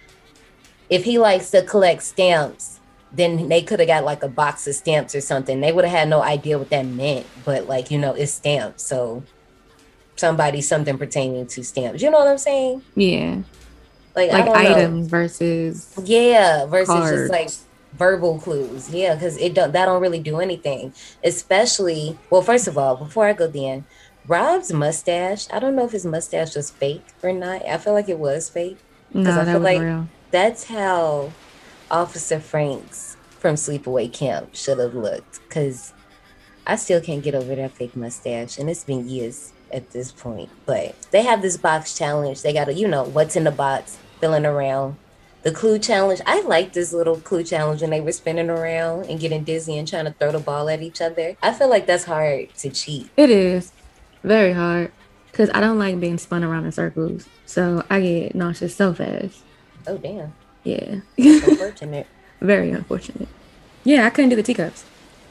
if 0.90 1.04
he 1.04 1.18
likes 1.18 1.50
to 1.52 1.62
collect 1.62 2.02
stamps, 2.02 2.80
then 3.12 3.48
they 3.48 3.62
could 3.62 3.78
have 3.78 3.88
got 3.88 4.04
like 4.04 4.24
a 4.24 4.28
box 4.28 4.66
of 4.66 4.74
stamps 4.74 5.14
or 5.14 5.20
something. 5.20 5.60
They 5.60 5.72
would 5.72 5.84
have 5.84 5.96
had 5.96 6.08
no 6.08 6.20
idea 6.20 6.58
what 6.58 6.70
that 6.70 6.86
meant, 6.86 7.26
but 7.44 7.68
like, 7.68 7.90
you 7.92 7.98
know, 7.98 8.12
it's 8.12 8.32
stamps. 8.32 8.82
So 8.82 9.22
somebody, 10.22 10.60
something 10.60 10.96
pertaining 10.96 11.46
to 11.48 11.64
stamps. 11.64 12.00
You 12.02 12.10
know 12.10 12.18
what 12.18 12.28
I'm 12.28 12.38
saying? 12.38 12.82
Yeah. 12.94 13.42
Like, 14.14 14.30
Like 14.30 14.44
don't 14.46 14.54
know. 14.62 14.70
items 14.76 15.08
versus 15.08 15.92
Yeah, 16.04 16.66
versus 16.66 16.88
Cards. 16.94 17.10
just 17.10 17.30
like 17.32 17.50
verbal 17.98 18.38
clues. 18.38 18.88
Yeah, 18.90 19.14
because 19.14 19.36
it 19.38 19.52
don't 19.54 19.72
that 19.72 19.86
don't 19.86 20.00
really 20.00 20.20
do 20.20 20.38
anything. 20.38 20.92
Especially, 21.24 22.16
well, 22.30 22.42
first 22.42 22.68
of 22.68 22.78
all, 22.78 22.94
before 22.96 23.26
I 23.26 23.32
go 23.32 23.46
then, 23.48 23.84
Rob's 24.28 24.72
mustache. 24.72 25.48
I 25.52 25.58
don't 25.58 25.74
know 25.74 25.84
if 25.86 25.92
his 25.92 26.06
mustache 26.06 26.54
was 26.54 26.70
fake 26.70 27.04
or 27.22 27.32
not. 27.32 27.66
I 27.66 27.78
feel 27.78 27.92
like 27.94 28.08
it 28.08 28.18
was 28.18 28.48
fake. 28.48 28.78
no, 29.12 29.30
I 29.30 29.34
that 29.34 29.44
feel 29.46 29.54
was 29.54 29.62
like- 29.64 29.80
real. 29.80 30.08
That's 30.30 30.64
how 30.64 31.32
Officer 31.90 32.38
Franks 32.40 33.16
from 33.40 33.56
Sleepaway 33.56 34.10
Camp 34.12 34.54
should 34.54 34.78
have 34.78 34.94
looked. 34.94 35.40
Cause 35.50 35.92
I 36.66 36.76
still 36.76 37.00
can't 37.00 37.22
get 37.22 37.34
over 37.34 37.54
that 37.54 37.72
fake 37.72 37.96
mustache, 37.96 38.58
and 38.58 38.70
it's 38.70 38.84
been 38.84 39.08
years. 39.08 39.52
at 39.72 39.90
this 39.92 40.12
point. 40.12 40.50
But 40.66 40.94
they 41.12 41.22
have 41.22 41.40
this 41.40 41.56
box 41.56 41.96
challenge. 41.96 42.42
They 42.42 42.52
got 42.52 42.66
to, 42.66 42.74
you 42.74 42.86
know, 42.86 43.04
what's 43.04 43.36
in 43.36 43.44
the 43.44 43.50
box, 43.50 43.98
filling 44.20 44.44
around. 44.44 44.96
The 45.44 45.50
clue 45.50 45.78
challenge. 45.78 46.20
I 46.26 46.42
like 46.42 46.74
this 46.74 46.92
little 46.92 47.16
clue 47.16 47.42
challenge 47.42 47.80
when 47.80 47.88
they 47.90 48.00
were 48.02 48.12
spinning 48.12 48.50
around 48.50 49.06
and 49.06 49.18
getting 49.18 49.44
dizzy 49.44 49.76
and 49.78 49.88
trying 49.88 50.04
to 50.04 50.12
throw 50.12 50.30
the 50.30 50.38
ball 50.38 50.68
at 50.68 50.82
each 50.82 51.00
other. 51.00 51.36
I 51.42 51.52
feel 51.54 51.70
like 51.70 51.86
that's 51.86 52.04
hard 52.04 52.54
to 52.56 52.68
cheat. 52.70 53.08
It 53.16 53.30
is 53.30 53.72
very 54.22 54.52
hard 54.52 54.92
because 55.30 55.48
I 55.54 55.60
don't 55.60 55.78
like 55.78 55.98
being 55.98 56.18
spun 56.18 56.44
around 56.44 56.66
in 56.66 56.72
circles. 56.72 57.26
So 57.46 57.82
I 57.90 58.00
get 58.00 58.34
nauseous 58.34 58.76
so 58.76 58.92
fast. 58.92 59.42
Oh, 59.86 59.96
damn. 59.96 60.34
Yeah. 60.64 61.00
Unfortunate. 61.18 62.06
very 62.40 62.70
unfortunate. 62.70 63.28
Yeah, 63.84 64.06
I 64.06 64.10
couldn't 64.10 64.30
do 64.30 64.36
the 64.36 64.42
teacups. 64.44 64.84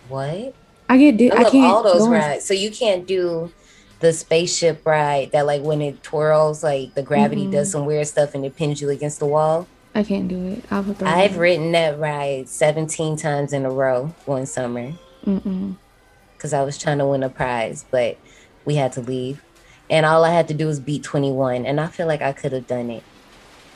what? 0.10 0.56
I 0.92 0.98
get. 0.98 1.18
Di- 1.18 1.32
I 1.32 1.36
I, 1.36 1.42
love 1.44 1.52
can't 1.52 1.64
do 1.64 1.74
all 1.76 1.84
those 1.84 2.08
rides. 2.08 2.46
So 2.46 2.54
you 2.54 2.70
can't 2.72 3.08
do 3.08 3.52
the 4.00 4.12
spaceship 4.14 4.86
ride 4.86 5.32
that 5.32 5.46
like 5.46 5.62
when 5.62 5.82
it 5.82 6.02
twirls, 6.04 6.64
like 6.64 6.94
the 6.96 7.04
gravity 7.04 7.44
Mm-hmm. 7.44 7.52
does 7.52 7.72
some 7.72 7.86
weird 7.86 8.08
stuff 8.08 8.34
and 8.36 8.44
it 8.46 8.56
pins 8.56 8.82
you 8.82 8.90
against 8.90 9.20
the 9.20 9.26
wall. 9.26 9.68
I 9.94 10.04
can't 10.04 10.28
do 10.28 10.48
it. 10.48 10.64
I'll 10.72 10.86
I've 11.06 11.36
it. 11.36 11.40
ridden 11.40 11.72
that 11.74 12.00
ride 12.00 12.48
17 12.50 13.18
times 13.18 13.52
in 13.54 13.66
a 13.66 13.70
row 13.70 14.14
one 14.26 14.46
summer 14.46 14.94
because 15.24 16.54
I 16.54 16.64
was 16.64 16.78
trying 16.78 16.98
to 17.00 17.06
win 17.06 17.24
a 17.24 17.30
prize, 17.30 17.86
but 17.92 18.18
we 18.66 18.76
had 18.76 18.92
to 18.94 19.02
leave. 19.02 19.42
And 19.90 20.06
all 20.06 20.24
I 20.24 20.32
had 20.32 20.48
to 20.48 20.54
do 20.54 20.66
was 20.66 20.80
beat 20.80 21.04
21. 21.04 21.66
And 21.66 21.80
I 21.80 21.88
feel 21.88 22.08
like 22.08 22.22
I 22.22 22.32
could 22.32 22.54
have 22.54 22.68
done 22.68 22.90
it. 22.90 23.04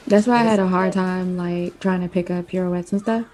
That's 0.07 0.25
why 0.25 0.35
I 0.35 0.43
had 0.43 0.59
a 0.59 0.67
hard 0.67 0.93
time 0.93 1.35
like 1.37 1.79
trying 1.81 2.01
to 2.01 2.07
pick 2.07 2.31
up 2.31 2.47
pirouettes 2.47 2.91
and 2.93 3.01
stuff 3.01 3.25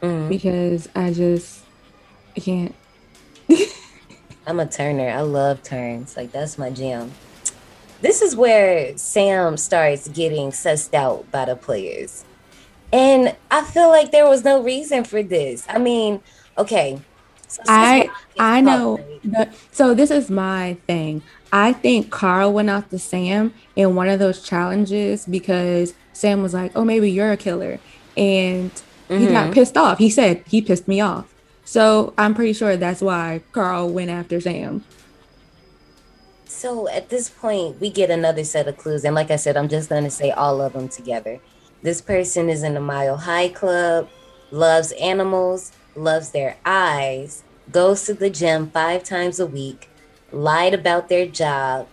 Mhm. 0.00 0.28
because 0.28 0.88
I 0.94 1.12
just 1.12 1.60
I 2.36 2.40
can't. 2.40 2.74
I'm 4.46 4.60
a 4.60 4.66
turner. 4.66 5.08
I 5.08 5.22
love 5.22 5.62
turns. 5.62 6.16
Like 6.16 6.32
that's 6.32 6.58
my 6.58 6.70
jam. 6.70 7.12
This 8.00 8.22
is 8.22 8.36
where 8.36 8.96
Sam 8.98 9.56
starts 9.56 10.08
getting 10.08 10.50
sussed 10.50 10.94
out 10.94 11.30
by 11.30 11.46
the 11.46 11.56
players. 11.56 12.24
And 12.92 13.34
I 13.50 13.64
feel 13.64 13.88
like 13.88 14.12
there 14.12 14.28
was 14.28 14.44
no 14.44 14.62
reason 14.62 15.04
for 15.04 15.22
this. 15.22 15.66
I 15.68 15.78
mean, 15.78 16.20
okay. 16.56 17.00
so 17.48 17.62
I 17.66 18.10
I 18.38 18.60
know. 18.60 18.98
The, 19.24 19.50
so 19.72 19.94
this 19.94 20.10
is 20.10 20.30
my 20.30 20.76
thing. 20.86 21.22
I 21.52 21.72
think 21.72 22.10
Carl 22.10 22.52
went 22.52 22.70
out 22.70 22.90
to 22.90 22.98
Sam 22.98 23.54
in 23.74 23.94
one 23.94 24.08
of 24.08 24.18
those 24.18 24.42
challenges 24.42 25.26
because 25.26 25.94
Sam 26.12 26.42
was 26.42 26.54
like, 26.54 26.72
"Oh, 26.76 26.84
maybe 26.84 27.10
you're 27.10 27.32
a 27.32 27.36
killer," 27.36 27.80
and 28.16 28.70
he 29.08 29.26
got 29.26 29.44
mm-hmm. 29.44 29.52
pissed 29.52 29.76
off. 29.76 29.98
He 29.98 30.10
said 30.10 30.44
he 30.46 30.60
pissed 30.60 30.86
me 30.86 31.00
off. 31.00 31.32
So 31.66 32.14
I'm 32.16 32.32
pretty 32.32 32.52
sure 32.52 32.76
that's 32.76 33.02
why 33.02 33.42
Carl 33.50 33.90
went 33.90 34.08
after 34.08 34.40
Sam. 34.40 34.84
So 36.44 36.88
at 36.88 37.08
this 37.08 37.28
point, 37.28 37.80
we 37.80 37.90
get 37.90 38.08
another 38.08 38.44
set 38.44 38.68
of 38.68 38.76
clues. 38.76 39.04
And 39.04 39.16
like 39.16 39.32
I 39.32 39.36
said, 39.36 39.56
I'm 39.56 39.68
just 39.68 39.88
going 39.88 40.04
to 40.04 40.10
say 40.10 40.30
all 40.30 40.62
of 40.62 40.74
them 40.74 40.88
together. 40.88 41.40
This 41.82 42.00
person 42.00 42.48
is 42.48 42.62
in 42.62 42.74
the 42.74 42.80
Mile 42.80 43.16
High 43.16 43.48
Club, 43.48 44.08
loves 44.52 44.92
animals, 44.92 45.72
loves 45.96 46.30
their 46.30 46.56
eyes, 46.64 47.42
goes 47.72 48.04
to 48.04 48.14
the 48.14 48.30
gym 48.30 48.70
five 48.70 49.02
times 49.02 49.40
a 49.40 49.46
week, 49.46 49.90
lied 50.30 50.72
about 50.72 51.08
their 51.08 51.26
job, 51.26 51.88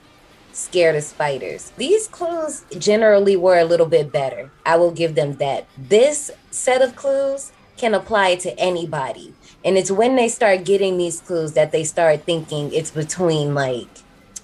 scared 0.51 0.95
of 0.95 1.03
spiders. 1.03 1.71
These 1.77 2.07
clues 2.07 2.63
generally 2.77 3.35
were 3.35 3.57
a 3.57 3.65
little 3.65 3.87
bit 3.87 4.11
better. 4.11 4.51
I 4.67 4.77
will 4.77 4.91
give 4.91 5.15
them 5.15 5.37
that. 5.37 5.65
This 5.75 6.29
set 6.51 6.83
of 6.83 6.95
clues 6.95 7.51
can 7.75 7.95
apply 7.95 8.35
to 8.35 8.57
anybody. 8.59 9.33
And 9.65 9.77
it's 9.77 9.91
when 9.91 10.15
they 10.15 10.27
start 10.27 10.65
getting 10.65 10.97
these 10.97 11.21
clues 11.21 11.53
that 11.53 11.71
they 11.71 11.83
start 11.83 12.23
thinking 12.23 12.71
it's 12.73 12.91
between 12.91 13.53
like 13.53 13.87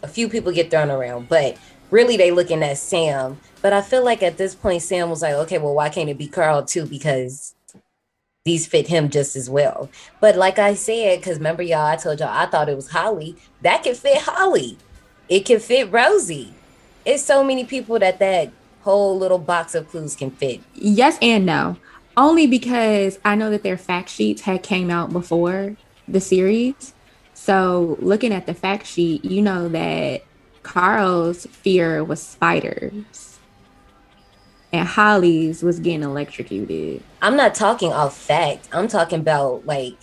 a 0.02 0.08
few 0.08 0.30
people 0.30 0.52
get 0.52 0.72
thrown 0.72 0.90
around, 0.90 1.28
but 1.28 1.58
really 1.92 2.18
they 2.18 2.32
looking 2.32 2.64
at 2.64 2.78
Sam. 2.78 3.40
But 3.62 3.74
I 3.74 3.82
feel 3.82 4.04
like 4.04 4.24
at 4.24 4.38
this 4.38 4.56
point 4.56 4.82
Sam 4.82 5.10
was 5.10 5.22
like, 5.22 5.34
okay, 5.34 5.58
well, 5.58 5.76
why 5.76 5.90
can't 5.90 6.10
it 6.10 6.18
be 6.18 6.28
Carl 6.28 6.64
too? 6.64 6.86
Because 6.86 7.54
these 8.46 8.66
fit 8.66 8.88
him 8.88 9.10
just 9.10 9.36
as 9.36 9.50
well. 9.50 9.90
But 10.22 10.38
like 10.38 10.58
I 10.58 10.74
said, 10.74 11.20
because 11.20 11.38
remember 11.38 11.64
y'all, 11.64 11.86
I 11.86 11.98
told 11.98 12.20
y'all 12.20 12.30
I 12.30 12.46
thought 12.46 12.70
it 12.70 12.76
was 12.76 12.90
Holly. 12.90 13.36
That 13.62 13.84
could 13.84 13.98
fit 13.98 14.22
Holly. 14.22 14.78
It 15.28 15.46
can 15.46 15.60
fit 15.60 15.92
Rosie. 15.92 16.54
It's 17.06 17.24
so 17.24 17.44
many 17.44 17.66
people 17.66 18.00
that 18.00 18.20
that 18.20 18.52
whole 18.82 19.18
little 19.18 19.38
box 19.38 19.76
of 19.76 19.90
clues 19.90 20.16
can 20.16 20.32
fit. 20.32 20.62
Yes 20.74 21.18
and 21.22 21.46
no. 21.46 21.78
Only 22.20 22.48
because 22.48 23.18
I 23.24 23.36
know 23.36 23.50
that 23.50 23.64
their 23.64 23.78
fact 23.78 24.10
sheets 24.10 24.42
had 24.42 24.62
came 24.62 24.92
out 24.92 25.14
before 25.14 25.78
the 26.06 26.20
series. 26.20 26.94
So 27.34 27.96
looking 28.02 28.34
at 28.34 28.46
the 28.46 28.54
fact 28.54 28.86
sheet, 28.88 29.24
you 29.24 29.42
know 29.42 29.70
that 29.70 30.26
Carl's 30.62 31.46
fear 31.46 32.04
was 32.04 32.22
spiders. 32.22 33.40
And 34.74 34.86
Holly's 34.86 35.64
was 35.64 35.80
getting 35.80 36.04
electrocuted. 36.04 37.02
I'm 37.22 37.38
not 37.38 37.56
talking 37.56 37.94
off 37.94 38.18
fact. 38.18 38.68
I'm 38.74 38.90
talking 38.90 39.22
about 39.22 39.66
like 39.66 39.96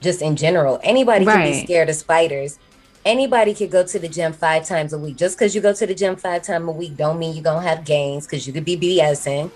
just 0.00 0.22
in 0.22 0.36
general. 0.36 0.78
Anybody 0.84 1.24
can 1.24 1.42
be 1.42 1.64
scared 1.64 1.88
of 1.88 1.96
spiders. 1.96 2.60
Anybody 3.04 3.52
could 3.52 3.72
go 3.72 3.84
to 3.84 3.98
the 3.98 4.08
gym 4.08 4.32
five 4.32 4.64
times 4.64 4.92
a 4.92 4.98
week. 4.98 5.16
Just 5.16 5.36
because 5.36 5.56
you 5.56 5.60
go 5.60 5.72
to 5.72 5.86
the 5.88 5.94
gym 5.94 6.14
five 6.14 6.44
times 6.44 6.68
a 6.68 6.70
week 6.70 6.96
don't 6.96 7.18
mean 7.18 7.34
you're 7.34 7.42
gonna 7.42 7.66
have 7.66 7.84
gains 7.84 8.28
because 8.28 8.46
you 8.46 8.52
could 8.52 8.64
be 8.64 8.76
BSing. 8.76 9.50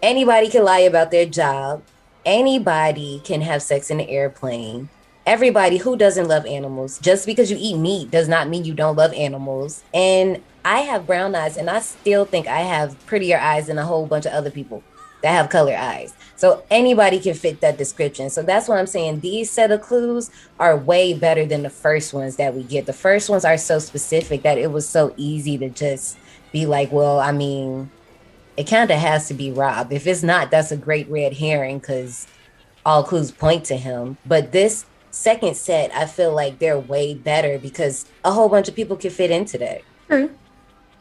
Anybody 0.00 0.48
can 0.48 0.62
lie 0.62 0.80
about 0.80 1.10
their 1.10 1.26
job. 1.26 1.82
Anybody 2.24 3.20
can 3.24 3.40
have 3.40 3.62
sex 3.62 3.90
in 3.90 3.98
an 3.98 4.08
airplane. 4.08 4.88
Everybody 5.26 5.78
who 5.78 5.96
doesn't 5.96 6.28
love 6.28 6.46
animals, 6.46 7.00
just 7.00 7.26
because 7.26 7.50
you 7.50 7.56
eat 7.60 7.76
meat 7.76 8.10
does 8.10 8.28
not 8.28 8.48
mean 8.48 8.64
you 8.64 8.74
don't 8.74 8.94
love 8.94 9.12
animals. 9.12 9.82
And 9.92 10.40
I 10.64 10.80
have 10.82 11.06
brown 11.06 11.34
eyes, 11.34 11.56
and 11.56 11.68
I 11.68 11.80
still 11.80 12.24
think 12.24 12.46
I 12.46 12.60
have 12.60 13.04
prettier 13.06 13.38
eyes 13.38 13.66
than 13.66 13.76
a 13.76 13.84
whole 13.84 14.06
bunch 14.06 14.24
of 14.24 14.32
other 14.32 14.52
people 14.52 14.84
that 15.22 15.32
have 15.32 15.50
color 15.50 15.74
eyes. 15.74 16.14
So 16.36 16.62
anybody 16.70 17.18
can 17.18 17.34
fit 17.34 17.60
that 17.60 17.76
description. 17.76 18.30
So 18.30 18.44
that's 18.44 18.68
what 18.68 18.78
I'm 18.78 18.86
saying 18.86 19.18
these 19.20 19.50
set 19.50 19.72
of 19.72 19.82
clues 19.82 20.30
are 20.60 20.76
way 20.76 21.12
better 21.12 21.44
than 21.44 21.64
the 21.64 21.70
first 21.70 22.14
ones 22.14 22.36
that 22.36 22.54
we 22.54 22.62
get. 22.62 22.86
The 22.86 22.92
first 22.92 23.28
ones 23.28 23.44
are 23.44 23.58
so 23.58 23.80
specific 23.80 24.42
that 24.42 24.58
it 24.58 24.70
was 24.70 24.88
so 24.88 25.12
easy 25.16 25.58
to 25.58 25.68
just 25.68 26.16
be 26.52 26.66
like, 26.66 26.92
well, 26.92 27.18
I 27.18 27.32
mean, 27.32 27.90
it 28.58 28.66
kind 28.66 28.90
of 28.90 28.98
has 28.98 29.28
to 29.28 29.34
be 29.34 29.52
Rob. 29.52 29.92
If 29.92 30.04
it's 30.04 30.24
not, 30.24 30.50
that's 30.50 30.72
a 30.72 30.76
great 30.76 31.08
red 31.08 31.34
herring 31.34 31.78
because 31.78 32.26
all 32.84 33.04
clues 33.04 33.30
point 33.30 33.64
to 33.66 33.76
him. 33.76 34.18
But 34.26 34.50
this 34.50 34.84
second 35.12 35.56
set, 35.56 35.94
I 35.94 36.06
feel 36.06 36.34
like 36.34 36.58
they're 36.58 36.76
way 36.76 37.14
better 37.14 37.60
because 37.60 38.06
a 38.24 38.32
whole 38.32 38.48
bunch 38.48 38.68
of 38.68 38.74
people 38.74 38.96
can 38.96 39.12
fit 39.12 39.30
into 39.30 39.58
that. 39.58 39.82
True. 40.08 40.34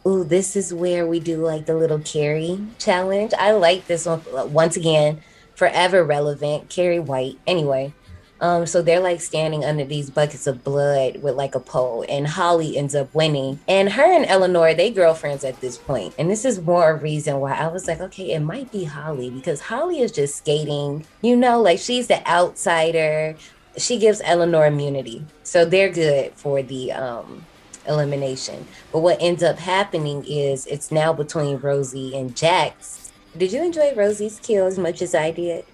Ooh, 0.05 0.23
this 0.23 0.55
is 0.55 0.71
where 0.71 1.07
we 1.07 1.19
do 1.19 1.37
like 1.43 1.65
the 1.65 1.73
little 1.73 1.97
Carrie 1.97 2.61
challenge. 2.77 3.33
I 3.39 3.53
like 3.53 3.87
this 3.87 4.05
one 4.05 4.21
once 4.53 4.77
again, 4.77 5.21
forever 5.55 6.03
relevant. 6.03 6.69
Carrie 6.69 6.99
White. 6.99 7.39
Anyway, 7.47 7.91
um, 8.39 8.65
so 8.65 8.81
they're 8.81 8.99
like 8.99 9.21
standing 9.21 9.65
under 9.65 9.83
these 9.83 10.09
buckets 10.09 10.47
of 10.47 10.63
blood 10.63 11.21
with 11.21 11.35
like 11.35 11.55
a 11.55 11.59
pole, 11.59 12.05
and 12.07 12.27
Holly 12.27 12.77
ends 12.77 12.95
up 12.95 13.13
winning. 13.13 13.59
And 13.67 13.93
her 13.93 14.05
and 14.05 14.25
Eleanor, 14.25 14.73
they 14.73 14.91
girlfriends 14.91 15.43
at 15.43 15.59
this 15.61 15.77
point. 15.77 16.13
And 16.19 16.29
this 16.29 16.45
is 16.45 16.61
more 16.61 16.91
a 16.91 16.95
reason 16.95 17.39
why 17.39 17.53
I 17.53 17.67
was 17.67 17.87
like, 17.87 17.99
okay, 17.99 18.31
it 18.31 18.39
might 18.39 18.71
be 18.71 18.83
Holly 18.83 19.29
because 19.29 19.61
Holly 19.61 19.99
is 19.99 20.11
just 20.11 20.37
skating, 20.37 21.05
you 21.21 21.35
know, 21.35 21.61
like 21.61 21.79
she's 21.79 22.07
the 22.07 22.25
outsider. 22.27 23.35
She 23.77 23.97
gives 23.97 24.21
Eleanor 24.23 24.65
immunity. 24.65 25.25
So 25.43 25.65
they're 25.65 25.91
good 25.91 26.33
for 26.33 26.61
the 26.61 26.91
um 26.91 27.45
elimination. 27.87 28.67
But 28.91 28.99
what 28.99 29.21
ends 29.21 29.41
up 29.41 29.57
happening 29.57 30.25
is 30.27 30.65
it's 30.67 30.91
now 30.91 31.13
between 31.13 31.57
Rosie 31.57 32.17
and 32.17 32.35
Jax. 32.35 33.11
Did 33.35 33.51
you 33.51 33.63
enjoy 33.63 33.93
Rosie's 33.95 34.39
kill 34.39 34.65
as 34.65 34.77
much 34.77 35.01
as 35.01 35.15
I 35.15 35.31
did? 35.31 35.65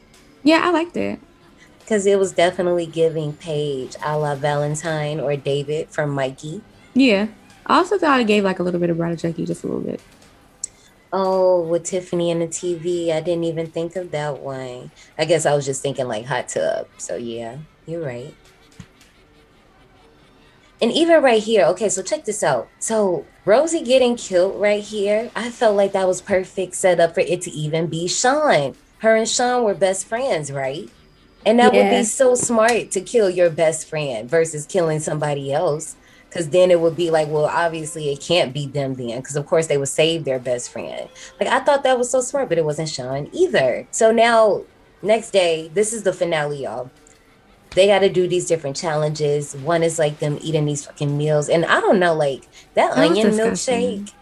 Yeah, 0.44 0.62
I 0.64 0.72
liked 0.72 0.98
it. 0.98 1.20
Because 1.84 2.06
it 2.06 2.18
was 2.18 2.32
definitely 2.32 2.86
giving 2.86 3.34
Paige 3.34 3.96
a 4.04 4.18
la 4.18 4.36
Valentine 4.36 5.20
or 5.20 5.36
David 5.36 5.90
from 5.90 6.12
Mikey. 6.12 6.62
Yeah. 6.94 7.28
I 7.66 7.78
also 7.78 7.98
thought 7.98 8.20
it 8.20 8.28
gave 8.28 8.44
like 8.44 8.60
a 8.60 8.64
little 8.64 8.80
bit 8.80 8.90
of 8.90 8.98
Bride 8.98 9.14
of 9.14 9.20
Chucky, 9.20 9.46
just 9.46 9.64
a 9.64 9.68
little 9.68 9.82
bit. 9.82 10.02
Oh, 11.12 11.62
with 11.62 11.84
Tiffany 11.84 12.32
and 12.32 12.42
the 12.42 12.48
TV, 12.48 13.12
I 13.12 13.22
didn't 13.22 13.44
even 13.44 13.68
think 13.68 13.96
of 13.96 14.12
that 14.12 14.40
one. 14.40 14.92
I 15.18 15.26
guess 15.26 15.46
I 15.46 15.54
was 15.54 15.66
just 15.66 15.82
thinking 15.82 16.08
like 16.08 16.26
hot 16.26 16.50
tub. 16.50 16.88
So 16.98 17.16
yeah, 17.16 17.58
you're 17.86 18.04
right. 18.04 18.34
And 20.82 20.92
even 20.92 21.22
right 21.22 21.42
here, 21.42 21.66
okay, 21.68 21.88
so 21.88 22.02
check 22.02 22.26
this 22.26 22.44
out. 22.44 22.68
So 22.80 23.26
Rosie 23.46 23.84
getting 23.84 24.16
killed 24.16 24.60
right 24.60 24.84
here, 24.84 25.32
I 25.36 25.50
felt 25.50 25.78
like 25.78 25.94
that 25.94 26.08
was 26.08 26.22
perfect 26.22 26.76
setup 26.76 27.14
for 27.14 27.22
it 27.22 27.42
to 27.44 27.52
even 27.52 27.88
be 27.88 28.08
Sean. 28.08 28.76
Her 28.98 29.16
and 29.16 29.30
Sean 29.30 29.64
were 29.64 29.76
best 29.76 30.08
friends, 30.08 30.52
right? 30.52 30.90
And 31.46 31.60
that 31.60 31.74
would 31.74 31.90
be 31.90 32.04
so 32.04 32.36
smart 32.36 32.92
to 32.92 33.02
kill 33.02 33.30
your 33.30 33.50
best 33.50 33.90
friend 33.90 34.30
versus 34.30 34.66
killing 34.66 35.00
somebody 35.00 35.52
else. 35.54 35.96
Cause 36.32 36.50
then 36.50 36.72
it 36.72 36.80
would 36.82 36.96
be 36.96 37.12
like, 37.12 37.28
well, 37.28 37.46
obviously 37.46 38.12
it 38.12 38.20
can't 38.20 38.54
be 38.54 38.66
them 38.66 38.96
then. 38.96 39.22
Cause 39.22 39.36
of 39.36 39.46
course 39.46 39.68
they 39.68 39.78
would 39.78 39.88
save 39.90 40.26
their 40.26 40.40
best 40.40 40.72
friend. 40.72 41.08
Like 41.40 41.50
I 41.50 41.60
thought 41.60 41.84
that 41.84 41.98
was 41.98 42.10
so 42.10 42.22
smart, 42.22 42.50
but 42.50 42.58
it 42.58 42.66
wasn't 42.66 42.90
Sean 42.90 43.30
either. 43.34 43.88
So 43.92 44.12
now 44.12 44.64
next 45.04 45.32
day, 45.32 45.70
this 45.74 45.94
is 45.94 46.04
the 46.04 46.14
finale, 46.14 46.64
y'all. 46.64 46.90
they 47.76 47.88
got 47.88 48.00
to 48.00 48.10
do 48.10 48.28
these 48.28 48.48
different 48.48 48.76
challenges. 48.76 49.56
One 49.56 49.84
is 49.84 50.00
like 50.00 50.20
them 50.20 50.38
eating 50.42 50.66
these 50.66 50.86
fucking 50.86 51.18
meals, 51.18 51.50
and 51.50 51.66
I 51.66 51.80
don't 51.82 52.00
know, 52.00 52.14
like 52.16 52.48
that, 52.76 52.96
That 52.96 53.10
onion 53.10 53.28
disgusting. 53.28 54.06
milkshake. 54.08 54.14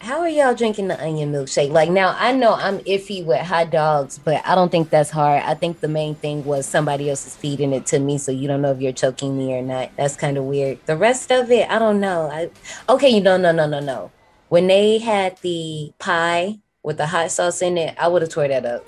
How 0.00 0.20
are 0.20 0.28
y'all 0.28 0.54
drinking 0.54 0.88
the 0.88 1.02
onion 1.02 1.32
milkshake? 1.32 1.70
Like 1.70 1.90
now, 1.90 2.14
I 2.18 2.32
know 2.32 2.54
I'm 2.54 2.78
iffy 2.80 3.24
with 3.24 3.40
hot 3.40 3.70
dogs, 3.70 4.18
but 4.18 4.40
I 4.46 4.54
don't 4.54 4.70
think 4.70 4.90
that's 4.90 5.10
hard. 5.10 5.42
I 5.42 5.54
think 5.54 5.80
the 5.80 5.88
main 5.88 6.14
thing 6.14 6.44
was 6.44 6.66
somebody 6.66 7.10
else 7.10 7.26
is 7.26 7.34
feeding 7.34 7.72
it 7.72 7.84
to 7.86 7.98
me, 7.98 8.16
so 8.18 8.30
you 8.30 8.46
don't 8.46 8.62
know 8.62 8.70
if 8.70 8.80
you're 8.80 8.92
choking 8.92 9.36
me 9.36 9.52
or 9.54 9.62
not. 9.62 9.90
That's 9.96 10.14
kind 10.16 10.36
of 10.38 10.44
weird. 10.44 10.78
The 10.86 10.96
rest 10.96 11.32
of 11.32 11.50
it, 11.50 11.68
I 11.68 11.78
don't 11.80 12.00
know. 12.00 12.30
I 12.30 12.50
okay, 12.88 13.08
you 13.08 13.20
know, 13.20 13.36
no, 13.36 13.50
no, 13.52 13.66
no, 13.66 13.80
no. 13.80 14.12
When 14.48 14.68
they 14.68 14.98
had 14.98 15.36
the 15.42 15.92
pie 15.98 16.60
with 16.82 16.96
the 16.96 17.06
hot 17.08 17.30
sauce 17.32 17.60
in 17.60 17.76
it, 17.76 17.96
I 17.98 18.06
would 18.08 18.22
have 18.22 18.30
tore 18.30 18.48
that 18.48 18.64
up. 18.64 18.86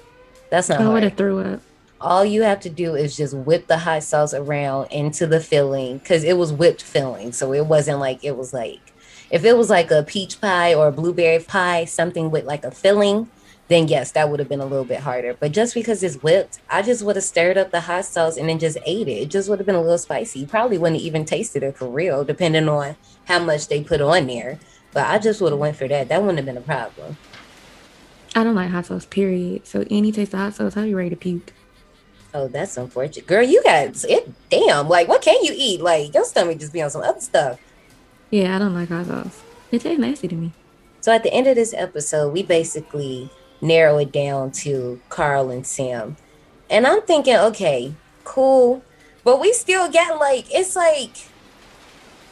That's 0.49 0.69
not 0.69 0.81
I 0.81 0.89
would 0.89 1.03
have 1.03 1.15
threw 1.17 1.41
up. 1.41 1.61
all 2.01 2.25
you 2.25 2.43
have 2.43 2.61
to 2.61 2.71
do 2.71 2.95
is 2.95 3.17
just 3.17 3.35
whip 3.35 3.67
the 3.67 3.79
hot 3.79 4.03
sauce 4.05 4.33
around 4.33 4.87
into 4.93 5.27
the 5.27 5.41
filling 5.41 5.99
because 5.99 6.25
it 6.25 6.35
was 6.39 6.53
whipped 6.53 6.83
filling 6.83 7.31
so 7.33 7.53
it 7.53 7.67
wasn't 7.67 7.99
like 7.99 8.25
it 8.25 8.37
was 8.37 8.53
like 8.55 8.90
if 9.31 9.45
it 9.45 9.57
was 9.57 9.71
like 9.71 9.91
a 9.91 10.03
peach 10.03 10.41
pie 10.41 10.75
or 10.75 10.89
a 10.89 10.93
blueberry 10.93 11.43
pie 11.43 11.85
something 11.85 12.31
with 12.31 12.45
like 12.45 12.65
a 12.65 12.71
filling 12.71 13.29
then 13.69 13.87
yes 13.87 14.13
that 14.13 14.29
would 14.29 14.41
have 14.41 14.49
been 14.49 14.61
a 14.61 14.67
little 14.67 14.85
bit 14.85 15.01
harder 15.01 15.35
but 15.35 15.53
just 15.53 15.75
because 15.75 16.03
it's 16.03 16.17
whipped 16.17 16.61
i 16.69 16.83
just 16.83 17.03
would 17.03 17.17
have 17.17 17.25
stirred 17.25 17.57
up 17.57 17.71
the 17.71 17.81
hot 17.81 18.05
sauce 18.05 18.37
and 18.37 18.49
then 18.49 18.59
just 18.59 18.79
ate 18.85 19.09
it 19.09 19.23
it 19.23 19.31
just 19.31 19.49
would 19.49 19.59
have 19.59 19.67
been 19.67 19.75
a 19.75 19.81
little 19.81 19.99
spicy 19.99 20.45
probably 20.45 20.79
wouldn't 20.79 21.01
even 21.01 21.25
tasted 21.25 21.63
it 21.63 21.77
for 21.77 21.89
real 21.89 22.25
depending 22.25 22.69
on 22.69 22.97
how 23.27 23.39
much 23.39 23.69
they 23.69 23.83
put 23.83 24.01
on 24.01 24.27
there 24.27 24.59
but 24.93 25.07
i 25.07 25.19
just 25.19 25.41
would 25.41 25.53
have 25.53 25.61
went 25.61 25.77
for 25.77 25.87
that 25.87 26.09
that 26.09 26.21
wouldn't 26.21 26.39
have 26.39 26.47
been 26.47 26.57
a 26.57 26.61
problem 26.61 27.17
I 28.35 28.45
don't 28.45 28.55
like 28.55 28.71
hot 28.71 28.87
sauce, 28.87 29.07
period. 29.07 29.67
So 29.67 29.85
any 29.91 30.13
taste 30.13 30.33
of 30.35 30.39
hot 30.39 30.55
sauce, 30.55 30.77
I'll 30.77 30.85
be 30.85 30.95
ready 30.95 31.11
to 31.11 31.17
puke. 31.17 31.53
Oh, 32.33 32.47
that's 32.47 32.77
unfortunate. 32.77 33.27
Girl, 33.27 33.43
you 33.43 33.61
got 33.65 34.05
it. 34.05 34.33
Damn. 34.49 34.89
Like, 34.89 35.09
what 35.09 35.21
can 35.21 35.43
you 35.43 35.53
eat? 35.57 35.81
Like, 35.81 36.15
your 36.15 36.25
stomach 36.25 36.59
just 36.61 36.73
be 36.73 36.81
on 36.81 36.91
some 36.91 37.03
other 37.03 37.21
stuff. 37.21 37.59
Yeah, 38.31 38.55
I 38.55 38.59
don't 38.61 38.75
like 38.75 38.89
hot 38.89 39.07
sauce. 39.07 39.43
It 39.73 39.81
tastes 39.81 39.99
nasty 39.99 40.29
to 40.29 40.37
me. 40.37 40.53
So, 41.01 41.13
at 41.13 41.23
the 41.23 41.33
end 41.33 41.49
of 41.49 41.57
this 41.57 41.75
episode, 41.75 42.33
we 42.33 42.43
basically 42.43 43.31
narrow 43.61 43.99
it 43.99 44.13
down 44.13 44.53
to 44.53 45.01
Carl 45.09 45.51
and 45.51 45.67
Sam. 45.67 46.17
And 46.69 46.87
I'm 46.87 47.03
thinking, 47.03 47.37
okay, 47.37 47.95
cool. 48.23 48.83
But 49.25 49.41
we 49.41 49.53
still 49.53 49.91
got 49.91 50.21
like, 50.21 50.47
it's 50.55 50.77
like 50.77 51.11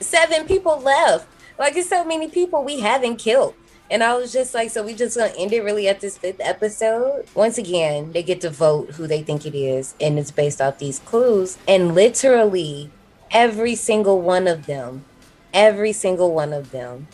seven 0.00 0.46
people 0.46 0.80
left. 0.80 1.26
Like, 1.58 1.76
it's 1.76 1.88
so 1.88 2.04
many 2.04 2.28
people 2.28 2.62
we 2.62 2.80
haven't 2.80 3.16
killed. 3.16 3.54
And 3.90 4.04
I 4.04 4.14
was 4.16 4.32
just 4.32 4.54
like, 4.54 4.70
so 4.70 4.84
we 4.84 4.94
just 4.94 5.16
gonna 5.16 5.32
end 5.36 5.52
it 5.52 5.64
really 5.64 5.88
at 5.88 6.00
this 6.00 6.18
fifth 6.18 6.40
episode. 6.40 7.26
Once 7.34 7.58
again, 7.58 8.12
they 8.12 8.22
get 8.22 8.40
to 8.42 8.50
vote 8.50 8.92
who 8.92 9.06
they 9.06 9.22
think 9.22 9.46
it 9.46 9.56
is, 9.56 9.94
and 10.00 10.18
it's 10.18 10.30
based 10.30 10.60
off 10.60 10.78
these 10.78 11.00
clues. 11.00 11.56
And 11.66 11.94
literally, 11.94 12.90
every 13.30 13.74
single 13.74 14.20
one 14.20 14.46
of 14.46 14.66
them, 14.66 15.04
every 15.52 15.92
single 15.92 16.32
one 16.32 16.52
of 16.52 16.70
them, 16.70 17.08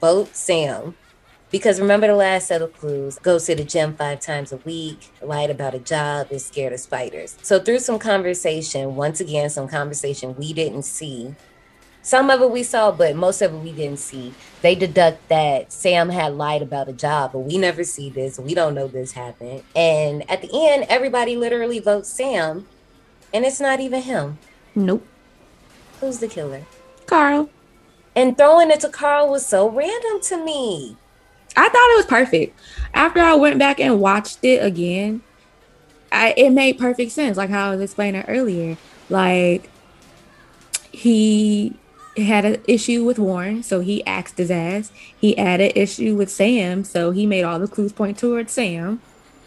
vote 0.00 0.34
Sam. 0.34 0.96
Because 1.50 1.80
remember 1.80 2.06
the 2.06 2.14
last 2.14 2.48
set 2.48 2.60
of 2.60 2.74
clues 2.78 3.18
goes 3.18 3.46
to 3.46 3.54
the 3.54 3.64
gym 3.64 3.94
five 3.94 4.20
times 4.20 4.52
a 4.52 4.58
week, 4.58 5.10
lied 5.22 5.48
about 5.48 5.74
a 5.74 5.78
job, 5.78 6.26
is 6.30 6.44
scared 6.44 6.74
of 6.74 6.80
spiders. 6.80 7.38
So 7.42 7.58
through 7.58 7.78
some 7.78 7.98
conversation, 7.98 8.96
once 8.96 9.18
again, 9.18 9.48
some 9.48 9.66
conversation 9.66 10.36
we 10.36 10.52
didn't 10.52 10.82
see, 10.82 11.34
some 12.02 12.30
of 12.30 12.40
it 12.40 12.50
we 12.50 12.62
saw, 12.62 12.90
but 12.90 13.16
most 13.16 13.42
of 13.42 13.52
it 13.52 13.58
we 13.58 13.72
didn't 13.72 13.98
see. 13.98 14.32
They 14.62 14.74
deduct 14.74 15.28
that 15.28 15.72
Sam 15.72 16.08
had 16.08 16.34
lied 16.34 16.62
about 16.62 16.88
a 16.88 16.92
job, 16.92 17.32
but 17.32 17.40
we 17.40 17.58
never 17.58 17.84
see 17.84 18.08
this. 18.08 18.38
We 18.38 18.54
don't 18.54 18.74
know 18.74 18.86
this 18.86 19.12
happened. 19.12 19.62
And 19.76 20.28
at 20.30 20.40
the 20.40 20.48
end, 20.52 20.86
everybody 20.88 21.36
literally 21.36 21.80
votes 21.80 22.08
Sam, 22.08 22.66
and 23.34 23.44
it's 23.44 23.60
not 23.60 23.80
even 23.80 24.02
him. 24.02 24.38
Nope. 24.74 25.06
Who's 26.00 26.18
the 26.18 26.28
killer? 26.28 26.62
Carl. 27.08 27.50
And 28.14 28.36
throwing 28.36 28.70
it 28.70 28.80
to 28.80 28.88
Carl 28.88 29.28
was 29.30 29.44
so 29.44 29.68
random 29.68 30.20
to 30.22 30.44
me. 30.44 30.96
I 31.56 31.68
thought 31.68 31.92
it 31.92 31.96
was 31.96 32.06
perfect. 32.06 32.58
After 32.94 33.20
I 33.20 33.34
went 33.34 33.58
back 33.58 33.80
and 33.80 34.00
watched 34.00 34.44
it 34.44 34.64
again, 34.64 35.22
I, 36.12 36.34
it 36.36 36.50
made 36.50 36.78
perfect 36.78 37.12
sense, 37.12 37.36
like 37.36 37.50
how 37.50 37.68
I 37.68 37.70
was 37.74 37.80
explaining 37.80 38.24
earlier. 38.28 38.76
Like 39.08 39.70
he 40.92 41.76
had 42.16 42.44
an 42.44 42.62
issue 42.66 43.04
with 43.04 43.18
Warren, 43.18 43.62
so 43.62 43.80
he 43.80 44.04
axed 44.04 44.38
his 44.38 44.50
ass. 44.50 44.90
He 45.16 45.34
had 45.36 45.60
an 45.60 45.72
issue 45.74 46.16
with 46.16 46.30
Sam, 46.30 46.84
so 46.84 47.10
he 47.10 47.26
made 47.26 47.44
all 47.44 47.58
the 47.58 47.68
clues 47.68 47.92
point 47.92 48.18
towards 48.18 48.52
Sam. 48.52 49.00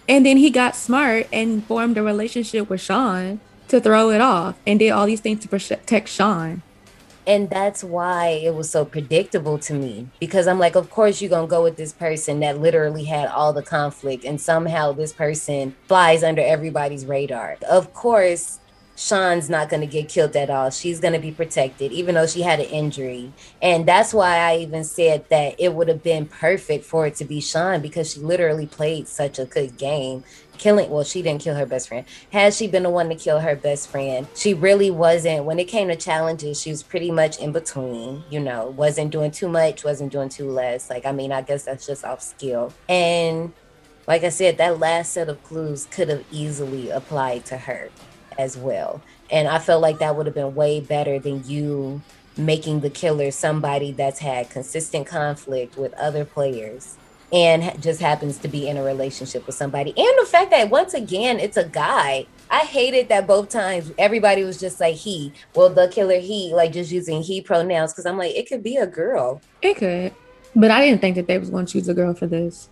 And 0.08 0.26
then 0.26 0.38
he 0.38 0.50
got 0.50 0.76
smart 0.76 1.28
and 1.32 1.64
formed 1.66 1.98
a 1.98 2.04
relationship 2.04 2.70
with 2.70 2.82
Sean 2.82 3.40
to 3.68 3.80
throw 3.80 4.10
it 4.10 4.22
off 4.22 4.58
and 4.66 4.80
did 4.80 4.90
all 4.90 5.06
these 5.06 5.22
things 5.22 5.42
to 5.42 5.48
protect 5.48 6.10
Sean. 6.10 6.62
And 7.28 7.50
that's 7.50 7.84
why 7.84 8.30
it 8.44 8.56
was 8.56 8.70
so 8.70 8.84
predictable 8.84 9.60
to 9.60 9.74
me 9.74 10.08
because 10.20 10.48
I'm 10.48 10.60
like, 10.60 10.76
of 10.76 10.90
course, 10.90 11.22
you're 11.22 11.30
to 11.48 11.48
go 11.48 11.62
with 11.64 11.76
this 11.78 11.94
person 11.94 12.40
that 12.40 12.60
literally 12.60 13.04
had 13.04 13.28
all 13.30 13.54
the 13.54 13.62
conflict, 13.62 14.26
and 14.26 14.42
somehow 14.42 14.92
this 14.92 15.14
person 15.14 15.76
flies 15.88 16.24
under 16.24 16.42
everybody's 16.42 17.06
radar. 17.06 17.58
Of 17.70 17.94
course, 17.94 18.60
Sean's 18.96 19.50
not 19.50 19.70
going 19.70 19.82
to 19.82 19.88
get 19.88 20.10
killed 20.10 20.36
at 20.36 20.50
all. 20.50 20.70
She's 20.70 21.00
going 21.00 21.14
to 21.14 21.20
be 21.20 21.32
protected, 21.32 21.92
even 21.92 22.16
though 22.16 22.28
she 22.28 22.42
had 22.42 22.60
an 22.60 22.68
injury. 22.68 23.32
And 23.62 23.88
that's 23.88 24.14
why 24.14 24.38
I 24.38 24.58
even 24.58 24.84
said 24.84 25.28
that 25.30 25.56
it 25.58 25.74
would 25.74 25.88
have 25.88 26.04
been 26.04 26.26
perfect 26.28 26.86
for 26.86 27.08
it 27.08 27.16
to 27.16 27.26
be 27.26 27.42
Sean 27.42 27.82
because 27.82 28.14
she 28.14 28.20
literally 28.20 28.68
played 28.68 29.08
such 29.08 29.40
a 29.40 29.46
good 29.46 29.78
game. 29.78 30.24
Killing, 30.58 30.92
well, 30.92 31.04
she 31.04 31.24
didn't 31.24 31.42
kill 31.42 31.56
her 31.56 31.66
best 31.66 31.88
friend. 31.88 32.06
Had 32.32 32.54
she 32.54 32.68
been 32.68 32.84
the 32.84 32.90
one 32.92 33.10
to 33.10 33.16
kill 33.16 33.40
her 33.40 33.56
best 33.56 33.90
friend, 33.90 34.28
she 34.36 34.54
really 34.54 34.92
wasn't. 34.92 35.46
When 35.46 35.58
it 35.58 35.66
came 35.66 35.88
to 35.88 35.96
challenges, 35.96 36.62
she 36.62 36.70
was 36.70 36.84
pretty 36.84 37.10
much 37.10 37.40
in 37.40 37.52
between, 37.52 38.24
you 38.30 38.40
know, 38.40 38.68
wasn't 38.68 39.12
doing 39.12 39.32
too 39.32 39.48
much, 39.48 39.84
wasn't 39.84 40.12
doing 40.12 40.30
too 40.30 40.52
less. 40.52 40.92
Like, 40.92 41.08
I 41.08 41.12
mean, 41.12 41.32
I 41.32 41.42
guess 41.42 41.64
that's 41.64 41.88
just 41.88 42.06
off 42.06 42.22
skill. 42.22 42.74
And 42.88 43.54
like 44.06 44.24
I 44.24 44.30
said, 44.30 44.58
that 44.58 44.80
last 44.80 45.14
set 45.14 45.30
of 45.30 45.44
clues 45.44 45.88
could 45.90 46.10
have 46.10 46.24
easily 46.32 46.92
applied 46.92 47.46
to 47.46 47.58
her 47.58 47.90
as 48.42 48.58
well. 48.58 49.02
And 49.30 49.48
I 49.48 49.60
felt 49.60 49.82
like 49.82 50.00
that 50.00 50.16
would 50.16 50.26
have 50.26 50.36
been 50.36 50.56
way 50.56 50.82
better 50.82 51.20
than 51.20 51.44
you 51.48 52.02
making 52.36 52.80
the 52.80 52.90
killer 52.90 53.30
somebody 53.32 53.92
that's 53.92 54.20
had 54.20 54.50
consistent 54.50 55.06
conflict 55.06 55.78
with 55.78 55.94
other 55.94 56.26
players 56.26 56.98
and 57.32 57.82
just 57.82 58.02
happens 58.02 58.38
to 58.40 58.48
be 58.48 58.68
in 58.68 58.78
a 58.78 58.84
relationship 58.84 59.46
with 59.46 59.56
somebody. 59.56 59.94
And 59.96 60.14
the 60.20 60.26
fact 60.26 60.52
that 60.52 60.70
once 60.70 60.94
again 60.94 61.40
it's 61.40 61.58
a 61.58 61.68
guy. 61.68 62.26
I 62.50 62.60
hated 62.60 63.08
that 63.08 63.28
both 63.28 63.48
times 63.48 63.94
everybody 63.98 64.44
was 64.44 64.60
just 64.60 64.82
like 64.82 64.96
he. 64.96 65.32
Well, 65.56 65.70
the 65.70 65.88
killer 65.88 66.20
he, 66.20 66.54
like 66.54 66.74
just 66.74 66.92
using 66.92 67.22
he 67.22 67.42
pronouns 67.42 67.94
because 67.94 68.06
I'm 68.06 68.18
like 68.18 68.36
it 68.36 68.50
could 68.50 68.64
be 68.64 68.76
a 68.76 68.88
girl. 68.88 69.42
It 69.62 69.78
could. 69.78 70.14
But 70.54 70.72
I 70.72 70.86
didn't 70.86 71.00
think 71.00 71.16
that 71.16 71.28
they 71.28 71.38
was 71.38 71.50
going 71.50 71.66
to 71.66 71.72
choose 71.72 71.88
a 71.88 71.94
girl 71.94 72.14
for 72.14 72.28
this. 72.28 72.70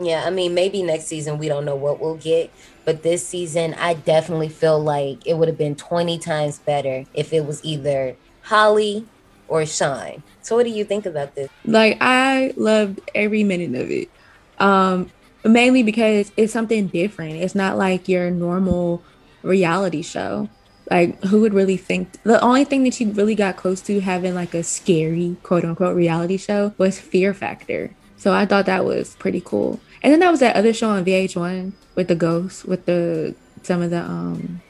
Yeah, 0.00 0.24
I 0.26 0.30
mean, 0.30 0.54
maybe 0.54 0.82
next 0.82 1.04
season 1.04 1.38
we 1.38 1.48
don't 1.48 1.64
know 1.64 1.76
what 1.76 2.00
we'll 2.00 2.16
get, 2.16 2.50
but 2.84 3.02
this 3.02 3.26
season 3.26 3.74
I 3.74 3.94
definitely 3.94 4.48
feel 4.48 4.78
like 4.80 5.26
it 5.26 5.34
would 5.34 5.48
have 5.48 5.58
been 5.58 5.76
20 5.76 6.18
times 6.18 6.58
better 6.58 7.04
if 7.14 7.32
it 7.32 7.46
was 7.46 7.64
either 7.64 8.16
Holly 8.42 9.06
or 9.46 9.64
Sean. 9.66 10.22
So, 10.42 10.56
what 10.56 10.64
do 10.64 10.70
you 10.70 10.84
think 10.84 11.06
about 11.06 11.34
this? 11.34 11.48
Like 11.64 11.98
I 12.00 12.52
loved 12.56 13.00
every 13.14 13.44
minute 13.44 13.80
of 13.80 13.90
it. 13.90 14.10
Um 14.58 15.10
mainly 15.44 15.82
because 15.82 16.32
it's 16.36 16.52
something 16.52 16.86
different. 16.88 17.36
It's 17.36 17.54
not 17.54 17.76
like 17.76 18.08
your 18.08 18.30
normal 18.30 19.02
reality 19.42 20.02
show. 20.02 20.48
Like 20.90 21.22
who 21.24 21.40
would 21.40 21.54
really 21.54 21.76
think 21.76 22.22
the 22.24 22.40
only 22.40 22.64
thing 22.64 22.84
that 22.84 23.00
you 23.00 23.10
really 23.12 23.34
got 23.34 23.56
close 23.56 23.80
to 23.82 24.00
having 24.00 24.34
like 24.34 24.54
a 24.54 24.62
scary 24.62 25.36
quote 25.42 25.64
unquote 25.64 25.96
reality 25.96 26.36
show 26.36 26.74
was 26.78 26.98
Fear 26.98 27.32
Factor. 27.32 27.90
So 28.16 28.32
I 28.32 28.46
thought 28.46 28.66
that 28.66 28.84
was 28.84 29.16
pretty 29.16 29.40
cool. 29.40 29.80
And 30.02 30.12
then 30.12 30.20
that 30.20 30.30
was 30.30 30.40
that 30.40 30.56
other 30.56 30.72
show 30.72 30.90
on 30.90 31.04
VH1 31.04 31.72
with 31.94 32.08
the 32.08 32.14
ghosts, 32.14 32.64
with 32.64 32.86
the 32.86 33.34
some 33.62 33.82
of 33.82 33.90
the 33.90 34.00
um 34.00 34.60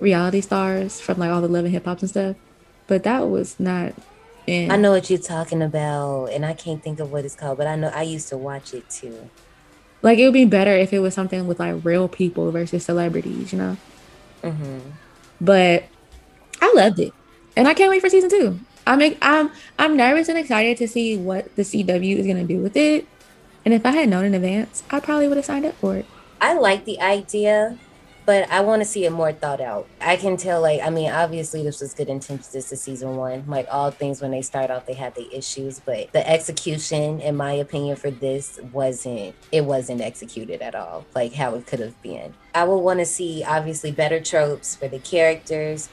reality 0.00 0.40
stars 0.40 1.00
from 1.00 1.18
like 1.18 1.30
all 1.30 1.40
the 1.40 1.48
love 1.48 1.64
and 1.64 1.72
hip 1.72 1.84
hops 1.84 2.02
and 2.02 2.10
stuff. 2.10 2.36
But 2.86 3.04
that 3.04 3.28
was 3.28 3.58
not 3.58 3.94
in 4.46 4.70
I 4.70 4.76
know 4.76 4.90
what 4.90 5.08
you're 5.08 5.18
talking 5.18 5.62
about, 5.62 6.26
and 6.26 6.44
I 6.44 6.52
can't 6.52 6.82
think 6.82 7.00
of 7.00 7.10
what 7.10 7.24
it's 7.24 7.34
called, 7.34 7.58
but 7.58 7.66
I 7.66 7.76
know 7.76 7.88
I 7.88 8.02
used 8.02 8.28
to 8.28 8.36
watch 8.38 8.74
it 8.74 8.88
too. 8.90 9.30
Like 10.02 10.18
it 10.18 10.24
would 10.26 10.34
be 10.34 10.44
better 10.44 10.72
if 10.72 10.92
it 10.92 10.98
was 10.98 11.14
something 11.14 11.46
with 11.46 11.58
like 11.58 11.76
real 11.84 12.08
people 12.08 12.52
versus 12.52 12.84
celebrities, 12.84 13.52
you 13.52 13.58
know. 13.58 13.76
hmm 14.42 14.80
But 15.40 15.84
I 16.60 16.72
loved 16.74 17.00
it, 17.00 17.12
and 17.56 17.66
I 17.66 17.74
can't 17.74 17.90
wait 17.90 18.00
for 18.00 18.10
season 18.10 18.30
two. 18.30 18.60
I'm 18.86 19.16
I'm 19.22 19.50
I'm 19.78 19.96
nervous 19.96 20.28
and 20.28 20.38
excited 20.38 20.76
to 20.78 20.88
see 20.88 21.16
what 21.16 21.54
the 21.56 21.62
CW 21.62 22.16
is 22.18 22.26
gonna 22.26 22.44
do 22.44 22.58
with 22.58 22.76
it. 22.76 23.06
And 23.64 23.72
if 23.72 23.86
I 23.86 23.92
had 23.92 24.08
known 24.08 24.26
in 24.26 24.34
advance, 24.34 24.82
I 24.90 25.00
probably 25.00 25.26
would 25.28 25.38
have 25.38 25.46
signed 25.46 25.64
up 25.64 25.74
for 25.76 25.96
it. 25.96 26.06
I 26.40 26.52
like 26.52 26.84
the 26.84 27.00
idea, 27.00 27.78
but 28.26 28.50
I 28.50 28.60
want 28.60 28.82
to 28.82 28.84
see 28.84 29.06
it 29.06 29.10
more 29.10 29.32
thought 29.32 29.62
out. 29.62 29.88
I 30.00 30.16
can 30.16 30.36
tell, 30.36 30.60
like, 30.60 30.82
I 30.82 30.90
mean, 30.90 31.10
obviously 31.10 31.62
this 31.62 31.80
was 31.80 31.94
good 31.94 32.08
intentions. 32.08 32.52
This 32.52 32.70
is 32.72 32.82
season 32.82 33.16
one. 33.16 33.44
Like 33.46 33.66
all 33.70 33.90
things, 33.90 34.20
when 34.20 34.30
they 34.30 34.42
start 34.42 34.70
off, 34.70 34.84
they 34.84 34.92
had 34.92 35.14
the 35.14 35.34
issues, 35.34 35.80
but 35.80 36.12
the 36.12 36.28
execution, 36.28 37.20
in 37.20 37.36
my 37.36 37.52
opinion, 37.52 37.96
for 37.96 38.10
this 38.10 38.60
wasn't. 38.72 39.34
It 39.52 39.64
wasn't 39.64 40.02
executed 40.02 40.60
at 40.60 40.74
all, 40.74 41.06
like 41.14 41.32
how 41.32 41.54
it 41.54 41.66
could 41.66 41.80
have 41.80 42.00
been. 42.02 42.34
I 42.54 42.64
would 42.64 42.78
want 42.78 43.00
to 43.00 43.06
see 43.06 43.42
obviously 43.44 43.92
better 43.92 44.20
tropes 44.20 44.76
for 44.76 44.88
the 44.88 44.98
characters. 44.98 45.88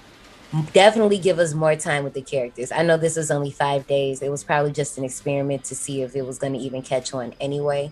Definitely 0.73 1.17
give 1.17 1.39
us 1.39 1.53
more 1.53 1.75
time 1.75 2.03
with 2.03 2.13
the 2.13 2.21
characters. 2.21 2.71
I 2.71 2.83
know 2.83 2.97
this 2.97 3.15
was 3.15 3.31
only 3.31 3.51
five 3.51 3.87
days. 3.87 4.21
It 4.21 4.29
was 4.29 4.43
probably 4.43 4.71
just 4.71 4.97
an 4.97 5.05
experiment 5.05 5.63
to 5.65 5.75
see 5.75 6.01
if 6.01 6.15
it 6.15 6.25
was 6.25 6.37
going 6.37 6.53
to 6.53 6.59
even 6.59 6.81
catch 6.81 7.13
on 7.13 7.33
anyway 7.39 7.91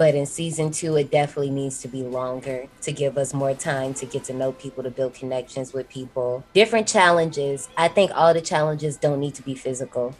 but 0.00 0.14
in 0.14 0.24
season 0.24 0.70
two, 0.70 0.96
it 0.96 1.10
definitely 1.10 1.50
needs 1.50 1.82
to 1.82 1.88
be 1.88 2.02
longer 2.02 2.68
to 2.80 2.90
give 2.90 3.18
us 3.18 3.34
more 3.34 3.52
time 3.52 3.92
to 3.92 4.06
get 4.06 4.24
to 4.24 4.32
know 4.32 4.52
people, 4.52 4.82
to 4.82 4.90
build 4.90 5.12
connections 5.12 5.74
with 5.74 5.90
people. 5.90 6.42
Different 6.54 6.88
challenges. 6.88 7.68
I 7.76 7.88
think 7.88 8.10
all 8.14 8.32
the 8.32 8.40
challenges 8.40 8.96
don't 8.96 9.20
need 9.20 9.34
to 9.34 9.42
be 9.42 9.54
physical. 9.54 10.16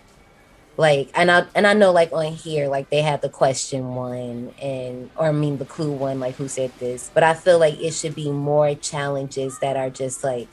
Like 0.76 1.08
and 1.14 1.30
I 1.30 1.46
and 1.54 1.66
I 1.66 1.72
know 1.72 1.92
like 1.92 2.12
on 2.12 2.34
here, 2.34 2.68
like 2.68 2.90
they 2.90 3.00
had 3.00 3.22
the 3.22 3.30
question 3.30 3.94
one 3.94 4.52
and 4.60 5.08
or 5.16 5.28
I 5.28 5.32
mean 5.32 5.56
the 5.56 5.64
clue 5.64 5.92
one, 5.92 6.20
like 6.20 6.34
who 6.34 6.46
said 6.46 6.72
this. 6.78 7.10
But 7.14 7.22
I 7.22 7.32
feel 7.32 7.58
like 7.58 7.80
it 7.80 7.94
should 7.94 8.14
be 8.14 8.30
more 8.30 8.74
challenges 8.74 9.60
that 9.60 9.78
are 9.78 9.88
just 9.88 10.22
like 10.22 10.48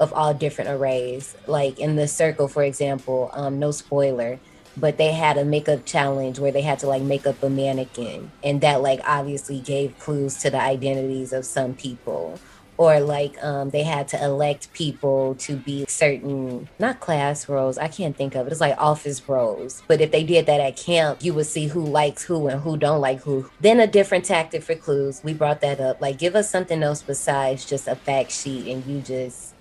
of 0.00 0.12
all 0.12 0.34
different 0.34 0.70
arrays. 0.70 1.36
Like 1.46 1.78
in 1.78 1.94
the 1.94 2.08
circle, 2.08 2.48
for 2.48 2.64
example, 2.64 3.30
um, 3.34 3.60
no 3.60 3.70
spoiler 3.70 4.40
but 4.76 4.96
they 4.96 5.12
had 5.12 5.36
a 5.36 5.44
makeup 5.44 5.84
challenge 5.84 6.38
where 6.38 6.52
they 6.52 6.62
had 6.62 6.78
to 6.80 6.86
like 6.86 7.02
make 7.02 7.26
up 7.26 7.42
a 7.42 7.50
mannequin. 7.50 8.30
And 8.42 8.60
that 8.60 8.82
like 8.82 9.00
obviously 9.06 9.60
gave 9.60 9.98
clues 9.98 10.38
to 10.38 10.50
the 10.50 10.60
identities 10.60 11.32
of 11.32 11.44
some 11.44 11.74
people. 11.74 12.38
Or 12.76 12.98
like 12.98 13.36
um, 13.44 13.70
they 13.70 13.82
had 13.82 14.08
to 14.08 14.24
elect 14.24 14.72
people 14.72 15.34
to 15.40 15.56
be 15.56 15.84
certain 15.86 16.66
not 16.78 16.98
class 16.98 17.46
roles 17.46 17.76
i 17.76 17.88
can't 17.88 18.16
think 18.16 18.34
of 18.34 18.46
it. 18.46 18.52
It's 18.52 18.60
like 18.60 18.78
office 18.78 19.28
roles. 19.28 19.82
But 19.86 20.00
if 20.00 20.12
they 20.12 20.24
did 20.24 20.46
that 20.46 20.60
at 20.60 20.78
camp 20.78 21.22
you 21.22 21.34
would 21.34 21.46
see 21.46 21.66
who 21.66 21.84
likes 21.84 22.22
who 22.24 22.48
and 22.48 22.62
who 22.62 22.78
don't 22.78 23.02
like 23.02 23.20
who. 23.20 23.50
Then 23.60 23.80
a 23.80 23.86
different 23.86 24.24
tactic 24.24 24.62
for 24.62 24.74
clues. 24.74 25.20
We 25.22 25.34
brought 25.34 25.60
that 25.60 25.78
up. 25.78 26.00
Like 26.00 26.18
give 26.18 26.34
us 26.34 26.48
something 26.48 26.82
else 26.82 27.02
besides 27.02 27.66
just 27.66 27.86
a 27.86 27.96
fact 27.96 28.30
sheet 28.30 28.66
and 28.72 28.86
you 28.86 29.02
just 29.02 29.52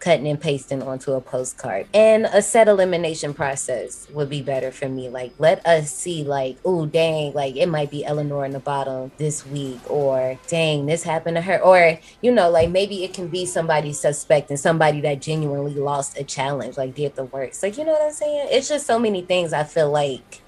cutting 0.00 0.26
and 0.26 0.40
pasting 0.40 0.82
onto 0.82 1.12
a 1.12 1.20
postcard. 1.20 1.86
And 1.94 2.26
a 2.26 2.42
set 2.42 2.68
elimination 2.68 3.34
process 3.34 4.08
would 4.10 4.28
be 4.28 4.42
better 4.42 4.72
for 4.72 4.88
me. 4.88 5.08
Like, 5.08 5.32
let 5.38 5.64
us 5.66 5.94
see, 5.94 6.24
like, 6.24 6.56
oh, 6.64 6.86
dang, 6.86 7.32
like 7.34 7.56
it 7.56 7.68
might 7.68 7.90
be 7.90 8.04
Eleanor 8.04 8.44
in 8.44 8.52
the 8.52 8.58
bottom 8.58 9.12
this 9.18 9.46
week, 9.46 9.78
or 9.88 10.38
dang, 10.48 10.86
this 10.86 11.02
happened 11.02 11.36
to 11.36 11.42
her. 11.42 11.60
Or, 11.60 11.98
you 12.22 12.32
know, 12.32 12.50
like 12.50 12.70
maybe 12.70 13.04
it 13.04 13.14
can 13.14 13.28
be 13.28 13.46
somebody 13.46 13.92
suspect 13.92 14.50
and 14.50 14.58
somebody 14.58 15.00
that 15.02 15.20
genuinely 15.20 15.74
lost 15.74 16.18
a 16.18 16.24
challenge, 16.24 16.76
like 16.76 16.94
did 16.94 17.14
the 17.14 17.24
works. 17.24 17.62
Like, 17.62 17.78
you 17.78 17.84
know 17.84 17.92
what 17.92 18.02
I'm 18.02 18.12
saying? 18.12 18.48
It's 18.50 18.68
just 18.68 18.86
so 18.86 18.98
many 18.98 19.22
things 19.22 19.52
I 19.52 19.64
feel 19.64 19.90
like 19.90 20.40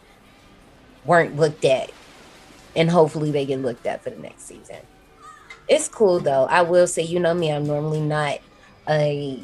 weren't 1.05 1.37
looked 1.37 1.65
at. 1.65 1.91
And 2.75 2.91
hopefully 2.91 3.31
they 3.31 3.45
get 3.45 3.61
looked 3.61 3.87
at 3.87 4.03
for 4.03 4.09
the 4.09 4.19
next 4.19 4.45
season. 4.45 4.79
It's 5.69 5.89
cool 5.89 6.21
though. 6.21 6.47
I 6.47 6.63
will 6.63 6.87
say, 6.87 7.03
you 7.03 7.21
know 7.21 7.35
me, 7.35 7.53
I'm 7.53 7.67
normally 7.67 8.01
not 8.01 8.39
a 8.89 9.41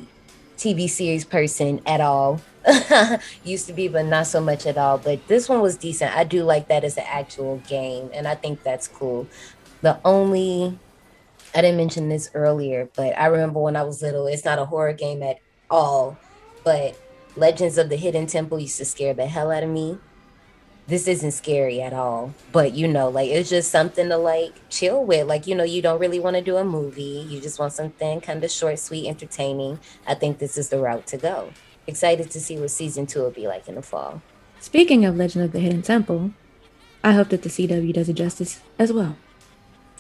TV 0.57 0.89
series 0.89 1.25
person 1.25 1.81
at 1.87 2.01
all. 2.01 2.41
Used 3.45 3.67
to 3.69 3.73
be, 3.73 3.89
but 3.89 4.05
not 4.05 4.27
so 4.27 4.41
much 4.41 4.67
at 4.67 4.77
all. 4.77 4.99
But 4.99 5.27
this 5.29 5.49
one 5.49 5.61
was 5.61 5.77
decent. 5.77 6.15
I 6.15 6.25
do 6.25 6.45
like 6.45 6.69
that 6.69 6.85
as 6.85 6.97
an 6.97 7.05
actual 7.07 7.59
game, 7.69 8.11
and 8.13 8.27
I 8.27 8.35
think 8.35 8.63
that's 8.63 8.89
cool. 8.89 9.27
The 9.81 9.99
only 10.05 10.79
I 11.55 11.63
didn't 11.63 11.79
mention 11.79 12.09
this 12.09 12.31
earlier, 12.35 12.89
but 12.95 13.19
I 13.19 13.27
remember 13.27 13.61
when 13.61 13.77
I 13.77 13.83
was 13.83 14.03
little, 14.03 14.27
it's 14.27 14.45
not 14.45 14.59
a 14.59 14.67
horror 14.67 14.93
game 14.93 15.23
at 15.23 15.39
all, 15.71 16.19
but 16.65 16.99
Legends 17.37 17.79
of 17.79 17.89
the 17.89 17.97
Hidden 17.97 18.27
Temple 18.27 18.59
used 18.59 18.79
to 18.79 18.85
scare 18.85 19.15
the 19.15 19.27
hell 19.27 19.51
out 19.51 19.63
of 19.63 19.71
me 19.71 19.99
this 20.89 21.07
isn't 21.07 21.33
scary 21.33 21.81
at 21.83 21.93
all. 21.93 22.35
But 22.51 22.73
you 22.73 22.89
know, 22.89 23.09
like 23.09 23.29
it's 23.29 23.51
just 23.51 23.71
something 23.71 24.09
to 24.09 24.17
like 24.17 24.55
chill 24.71 25.05
with. 25.05 25.29
Like, 25.29 25.47
you 25.47 25.55
know, 25.55 25.65
you 25.65 25.81
don't 25.83 26.01
really 26.01 26.19
want 26.19 26.37
to 26.37 26.43
do 26.43 26.57
a 26.57 26.65
movie. 26.65 27.27
You 27.29 27.41
just 27.41 27.61
want 27.61 27.75
something 27.75 28.21
kind 28.21 28.43
of 28.43 28.51
short, 28.51 28.79
sweet, 28.79 29.07
entertaining. 29.07 29.79
I 30.07 30.15
think 30.15 30.39
this 30.39 30.59
is 30.59 30.71
the 30.71 30.79
route 30.79 31.07
to 31.09 31.19
go. 31.19 31.51
Excited 31.87 32.31
to 32.31 32.41
see 32.41 32.59
what 32.59 32.71
season 32.71 33.07
two 33.07 33.21
will 33.21 33.31
be 33.31 33.47
like 33.47 33.69
in 33.69 33.77
the 33.77 33.83
fall. 33.83 34.23
Speaking 34.61 35.05
of 35.05 35.17
Legend 35.17 35.45
of 35.45 35.53
the 35.53 35.61
Hidden 35.61 35.83
Temple, 35.83 36.33
I 37.05 37.13
hope 37.13 37.29
that 37.29 37.43
the 37.43 37.49
CW 37.49 37.93
does 37.93 38.09
it 38.09 38.15
justice 38.15 38.61
as 38.79 38.93
well. 38.93 39.17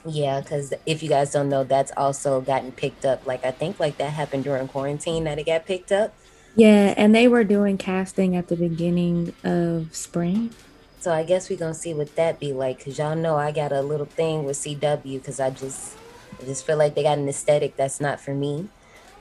Yeah, 0.06 0.40
because 0.40 0.72
if 0.86 1.02
you 1.02 1.08
guys 1.08 1.32
don't 1.32 1.50
know, 1.50 1.64
that's 1.64 1.92
also 1.96 2.40
gotten 2.40 2.72
picked 2.72 3.04
up. 3.04 3.26
Like 3.26 3.44
I 3.44 3.50
think 3.50 3.78
like 3.78 3.98
that 3.98 4.14
happened 4.14 4.44
during 4.44 4.68
quarantine 4.68 5.24
that 5.24 5.38
it 5.38 5.44
got 5.44 5.66
picked 5.66 5.92
up. 5.92 6.14
Yeah, 6.56 6.94
and 6.96 7.14
they 7.14 7.28
were 7.28 7.44
doing 7.44 7.76
casting 7.76 8.34
at 8.34 8.48
the 8.48 8.56
beginning 8.56 9.34
of 9.44 9.94
spring. 9.94 10.54
So 11.00 11.12
I 11.12 11.24
guess 11.24 11.48
we're 11.48 11.58
gonna 11.58 11.74
see 11.74 11.94
what 11.94 12.14
that 12.16 12.40
be 12.40 12.52
like, 12.52 12.84
cause 12.84 12.98
y'all 12.98 13.16
know 13.16 13.36
I 13.36 13.52
got 13.52 13.72
a 13.72 13.82
little 13.82 14.06
thing 14.06 14.44
with 14.44 14.56
CW, 14.56 15.24
cause 15.24 15.38
I 15.38 15.50
just, 15.50 15.96
I 16.40 16.44
just 16.44 16.66
feel 16.66 16.76
like 16.76 16.94
they 16.94 17.02
got 17.02 17.18
an 17.18 17.28
aesthetic 17.28 17.76
that's 17.76 18.00
not 18.00 18.20
for 18.20 18.34
me. 18.34 18.68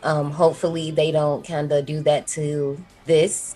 Um, 0.03 0.31
hopefully 0.31 0.91
they 0.91 1.11
don't 1.11 1.45
kind 1.45 1.71
of 1.71 1.85
do 1.85 2.01
that 2.01 2.27
to 2.27 2.83
this 3.05 3.55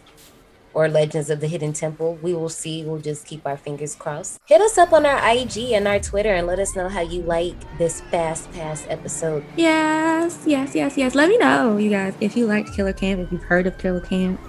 or 0.73 0.87
Legends 0.87 1.29
of 1.29 1.39
the 1.39 1.47
Hidden 1.47 1.73
Temple. 1.73 2.17
We 2.21 2.33
will 2.33 2.49
see. 2.49 2.83
We'll 2.83 3.01
just 3.01 3.25
keep 3.25 3.45
our 3.45 3.57
fingers 3.57 3.95
crossed. 3.95 4.39
Hit 4.45 4.61
us 4.61 4.77
up 4.77 4.93
on 4.93 5.05
our 5.05 5.19
IG 5.35 5.57
and 5.73 5.87
our 5.87 5.99
Twitter 5.99 6.33
and 6.33 6.47
let 6.47 6.59
us 6.59 6.75
know 6.75 6.89
how 6.89 7.01
you 7.01 7.21
like 7.23 7.55
this 7.77 8.01
fast 8.01 8.51
pass 8.53 8.85
episode. 8.89 9.43
Yes, 9.55 10.43
yes, 10.45 10.75
yes, 10.75 10.97
yes. 10.97 11.15
Let 11.15 11.29
me 11.29 11.37
know, 11.37 11.77
you 11.77 11.89
guys, 11.89 12.13
if 12.21 12.37
you 12.37 12.45
liked 12.45 12.73
Killer 12.73 12.93
Camp, 12.93 13.19
if 13.19 13.31
you've 13.31 13.43
heard 13.43 13.67
of 13.67 13.77
Killer 13.77 14.01
Camp, 14.01 14.39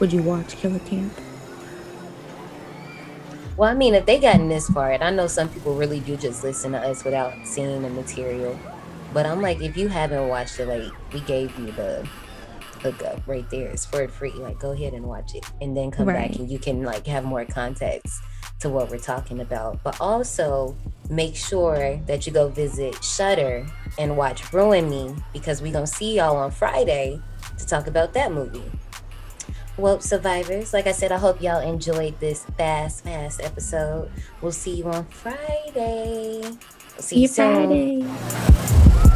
would 0.00 0.12
you 0.12 0.22
watch 0.22 0.56
Killer 0.56 0.80
Camp? 0.80 1.12
Well, 3.58 3.68
I 3.68 3.74
mean, 3.74 3.96
if 3.96 4.06
they 4.06 4.20
gotten 4.20 4.48
this 4.48 4.68
far, 4.68 4.92
and 4.92 5.02
I 5.02 5.10
know 5.10 5.26
some 5.26 5.48
people 5.48 5.74
really 5.74 5.98
do 5.98 6.16
just 6.16 6.44
listen 6.44 6.70
to 6.72 6.78
us 6.78 7.02
without 7.02 7.34
seeing 7.44 7.82
the 7.82 7.90
material, 7.90 8.56
but 9.12 9.26
I'm 9.26 9.42
like, 9.42 9.60
if 9.60 9.76
you 9.76 9.88
haven't 9.88 10.28
watched 10.28 10.60
it, 10.60 10.66
like 10.66 11.12
we 11.12 11.18
gave 11.22 11.58
you 11.58 11.72
the 11.72 12.08
hookup 12.80 13.20
right 13.26 13.50
there. 13.50 13.66
It's 13.66 13.84
for 13.84 14.06
free. 14.06 14.30
Like, 14.30 14.60
go 14.60 14.70
ahead 14.70 14.92
and 14.92 15.06
watch 15.06 15.34
it, 15.34 15.44
and 15.60 15.76
then 15.76 15.90
come 15.90 16.06
right. 16.06 16.30
back, 16.30 16.38
and 16.38 16.48
you 16.48 16.60
can 16.60 16.84
like 16.84 17.04
have 17.08 17.24
more 17.24 17.44
context 17.46 18.22
to 18.60 18.68
what 18.68 18.90
we're 18.90 18.98
talking 18.98 19.40
about. 19.40 19.82
But 19.82 20.00
also 20.00 20.76
make 21.10 21.34
sure 21.34 22.00
that 22.06 22.28
you 22.28 22.32
go 22.32 22.46
visit 22.46 23.02
Shudder 23.02 23.66
and 23.98 24.16
watch 24.16 24.52
Ruin 24.52 24.88
Me 24.88 25.16
because 25.32 25.60
we 25.60 25.72
gonna 25.72 25.84
see 25.84 26.18
y'all 26.18 26.36
on 26.36 26.52
Friday 26.52 27.20
to 27.58 27.66
talk 27.66 27.88
about 27.88 28.12
that 28.12 28.30
movie. 28.30 28.70
Well, 29.78 30.00
survivors, 30.00 30.72
like 30.72 30.88
I 30.88 30.92
said, 30.92 31.12
I 31.12 31.18
hope 31.18 31.40
y'all 31.40 31.60
enjoyed 31.60 32.18
this 32.18 32.44
fast, 32.56 33.04
fast 33.04 33.40
episode. 33.40 34.10
We'll 34.42 34.50
see 34.50 34.74
you 34.74 34.84
on 34.86 35.04
Friday. 35.04 36.40
We'll 36.42 36.58
see, 36.98 37.14
see 37.14 37.20
you 37.20 37.28
soon. 37.28 38.02
Friday. 38.02 39.07